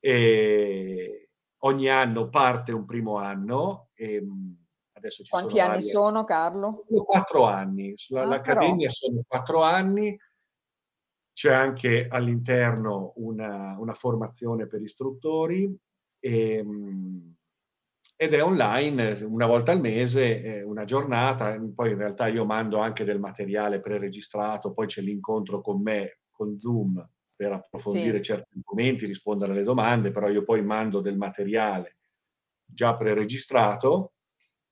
[0.00, 1.30] e
[1.64, 3.88] ogni anno parte un primo anno.
[3.94, 4.56] E, ehm,
[4.92, 5.88] adesso ci Quanti sono anni varie...
[5.88, 6.84] sono, Carlo?
[6.86, 7.92] Quattro anni.
[7.96, 10.16] Sull'Accademia ah, sono quattro anni.
[11.32, 15.74] C'è anche all'interno una, una formazione per istruttori
[16.18, 17.34] e, ehm,
[18.16, 21.58] ed è online una volta al mese, una giornata.
[21.74, 26.56] Poi in realtà io mando anche del materiale preregistrato, poi c'è l'incontro con me con
[26.56, 27.04] Zoom
[27.34, 28.24] per approfondire sì.
[28.24, 31.96] certi argomenti, rispondere alle domande, però io poi mando del materiale
[32.64, 34.12] già preregistrato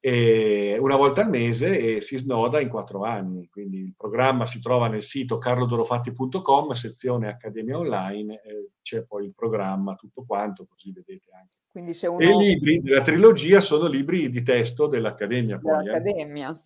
[0.03, 3.49] e una volta al mese e si snoda in quattro anni.
[3.49, 8.41] Quindi il programma si trova nel sito carlodorofatti.com, sezione Accademia Online,
[8.81, 11.59] c'è poi il programma, tutto quanto, così vedete anche.
[11.69, 12.21] Quindi se uno...
[12.21, 15.59] E i libri della trilogia sono libri di testo dell'Accademia.
[15.59, 16.65] Poi, dell'Accademia.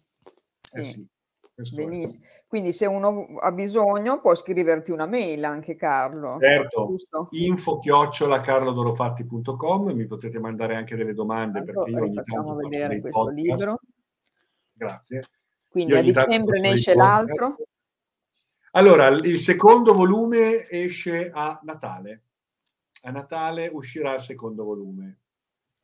[0.73, 0.81] Eh.
[0.81, 1.09] Eh sì.
[1.55, 2.25] Benissimo.
[2.49, 6.39] Quindi se uno ha bisogno può scriverti una mail anche Carlo.
[6.41, 7.29] Certo, giusto?
[7.31, 13.01] info chiocciola carlodorofatti.com mi potete mandare anche delle domande Tanto perché io ogni tanto vedere
[13.01, 13.47] questo podcast.
[13.47, 13.81] libro.
[14.73, 15.23] Grazie.
[15.69, 17.57] Quindi a dicembre ne esce l'altro.
[18.73, 22.23] Allora, il secondo volume esce a Natale.
[23.03, 25.19] A Natale uscirà il secondo volume,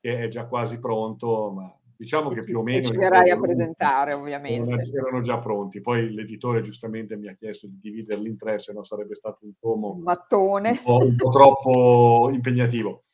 [0.00, 2.82] che è già quasi pronto, ma diciamo che più o meno...
[2.82, 4.70] Ci verrai a presentare, ovviamente.
[4.70, 5.82] Erano, erano, già pronti.
[5.82, 9.52] Poi l'editore giustamente mi ha chiesto di dividerli in tre, se no sarebbe stato un
[9.60, 9.92] tomo...
[9.92, 10.70] Un mattone.
[10.70, 13.04] Un po', un po' troppo impegnativo.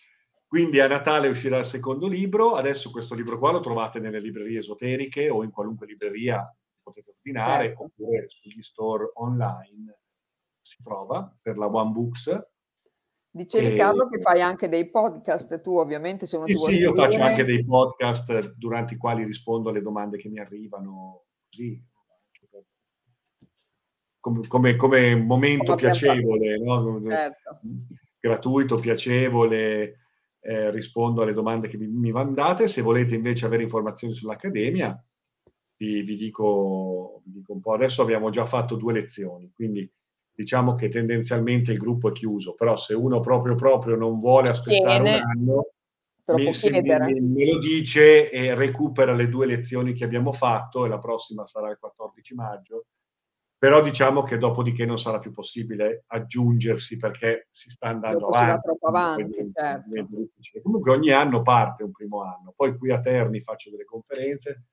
[0.47, 2.55] Quindi a Natale uscirà il secondo libro.
[2.55, 6.49] Adesso questo libro qua lo trovate nelle librerie esoteriche o in qualunque libreria
[6.81, 7.83] potete ordinare certo.
[7.83, 9.99] oppure sugli store online
[10.63, 12.31] si trova per la One Books.
[13.37, 13.77] Dicevi e...
[13.77, 17.45] Carlo che fai anche dei podcast tu ovviamente se uno sì, sì, io faccio anche
[17.45, 21.85] dei podcast durante i quali rispondo alle domande che mi arrivano così
[24.19, 27.01] come, come, come momento come piacevole no?
[27.03, 27.61] certo.
[28.19, 29.99] gratuito, piacevole
[30.41, 34.99] eh, rispondo alle domande che mi, mi mandate se volete invece avere informazioni sull'Accademia
[35.77, 37.75] vi, vi, dico, vi, dico, un po'.
[37.75, 39.91] Adesso abbiamo già fatto due lezioni, quindi
[40.37, 45.03] diciamo che tendenzialmente il gruppo è chiuso, però se uno proprio proprio non vuole aspettare
[45.03, 45.17] Tiene.
[45.17, 45.69] un anno,
[46.35, 50.99] mi, mi, me lo dice e recupera le due lezioni che abbiamo fatto e la
[50.99, 52.85] prossima sarà il 14 maggio.
[53.59, 58.61] Però diciamo che dopodiché non sarà più possibile aggiungersi perché si sta andando Dopo avanti.
[58.63, 60.61] troppo avanti certo.
[60.63, 64.65] Comunque ogni anno parte un primo anno, poi qui a Terni faccio delle conferenze,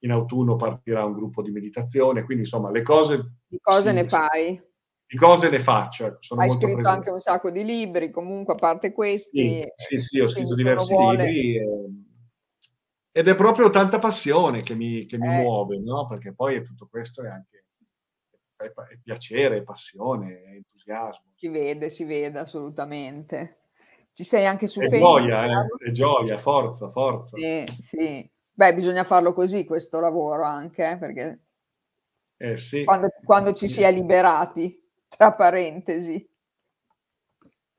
[0.00, 3.34] in autunno partirà un gruppo di meditazione, quindi insomma le cose...
[3.46, 4.70] Di cose sì, ne fai?
[5.12, 6.06] Di cose ne faccio.
[6.06, 6.88] Ecco, Hai scritto presente.
[6.88, 9.62] anche un sacco di libri, comunque a parte questi...
[9.76, 11.30] Sì, sì, sì ho scritto diversi vuole...
[11.30, 11.56] libri.
[11.58, 11.66] E,
[13.12, 15.42] ed è proprio tanta passione che mi, che mi eh.
[15.42, 16.06] muove, no?
[16.06, 17.66] Perché poi tutto questo è anche
[18.56, 21.24] è, è piacere, è passione, è entusiasmo.
[21.34, 23.56] Si vede, si vede assolutamente.
[24.12, 25.18] Ci sei anche su è Facebook?
[25.20, 25.88] Gioia, eh?
[25.88, 27.36] è gioia, forza, forza.
[27.36, 28.30] Sì, sì.
[28.54, 31.40] Beh, bisogna farlo così questo lavoro anche, eh, perché
[32.38, 32.84] eh sì.
[32.84, 34.81] quando, quando, ci si è liberati,
[35.16, 36.28] tra parentesi.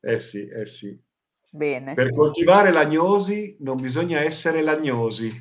[0.01, 1.01] Eh sì, eh sì.
[1.49, 1.93] Bene.
[1.93, 5.31] Per coltivare l'agnosi non bisogna essere l'agnosi.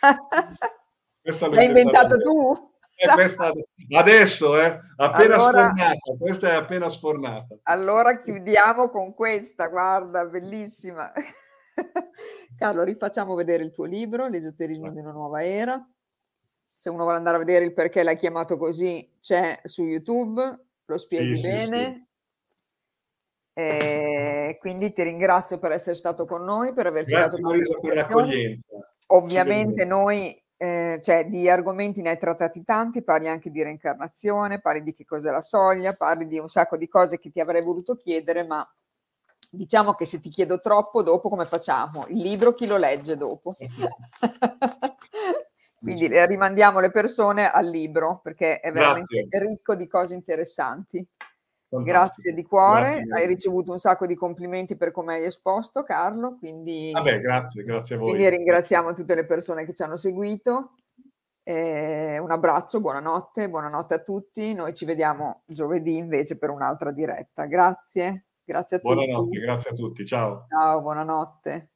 [1.22, 2.70] L'hai inventato tu?
[2.94, 7.56] Eh, adesso, eh, appena allora, sfornata, questa è appena sfornata.
[7.64, 11.12] Allora chiudiamo con questa, guarda, bellissima.
[12.56, 15.84] Carlo, rifacciamo vedere il tuo libro, L'esoterismo di una nuova era.
[16.62, 20.40] Se uno vuole andare a vedere il perché l'hai chiamato così, c'è su YouTube,
[20.92, 21.84] lo spieghi sì, bene.
[21.84, 22.10] Sì, sì.
[23.54, 27.94] E quindi ti ringrazio per essere stato con noi, per averci Grazie dato Marisa per
[27.94, 28.68] l'accoglienza.
[29.08, 34.82] Ovviamente noi eh, cioè, di argomenti ne hai trattati tanti, parli anche di reincarnazione, parli
[34.82, 37.96] di che cos'è la soglia, parli di un sacco di cose che ti avrei voluto
[37.96, 38.66] chiedere, ma
[39.54, 42.06] Diciamo che se ti chiedo troppo, dopo come facciamo?
[42.08, 43.54] Il libro chi lo legge dopo?
[45.82, 49.48] Quindi rimandiamo le persone al libro perché è veramente Grazie.
[49.48, 51.04] ricco di cose interessanti.
[51.68, 51.82] Fantastico.
[51.82, 53.14] Grazie di cuore, grazie.
[53.14, 57.96] hai ricevuto un sacco di complimenti per come hai esposto Carlo, quindi, Vabbè, grazie, grazie
[57.96, 58.10] a voi.
[58.10, 60.74] Quindi ringraziamo tutte le persone che ci hanno seguito.
[61.42, 64.54] Eh, un abbraccio, buonanotte, buonanotte a tutti.
[64.54, 67.46] Noi ci vediamo giovedì invece per un'altra diretta.
[67.46, 68.26] Grazie.
[68.44, 69.38] Grazie a buonanotte, tutti.
[69.38, 70.06] Buonanotte, grazie a tutti.
[70.06, 70.44] Ciao.
[70.48, 71.71] Ciao, buonanotte.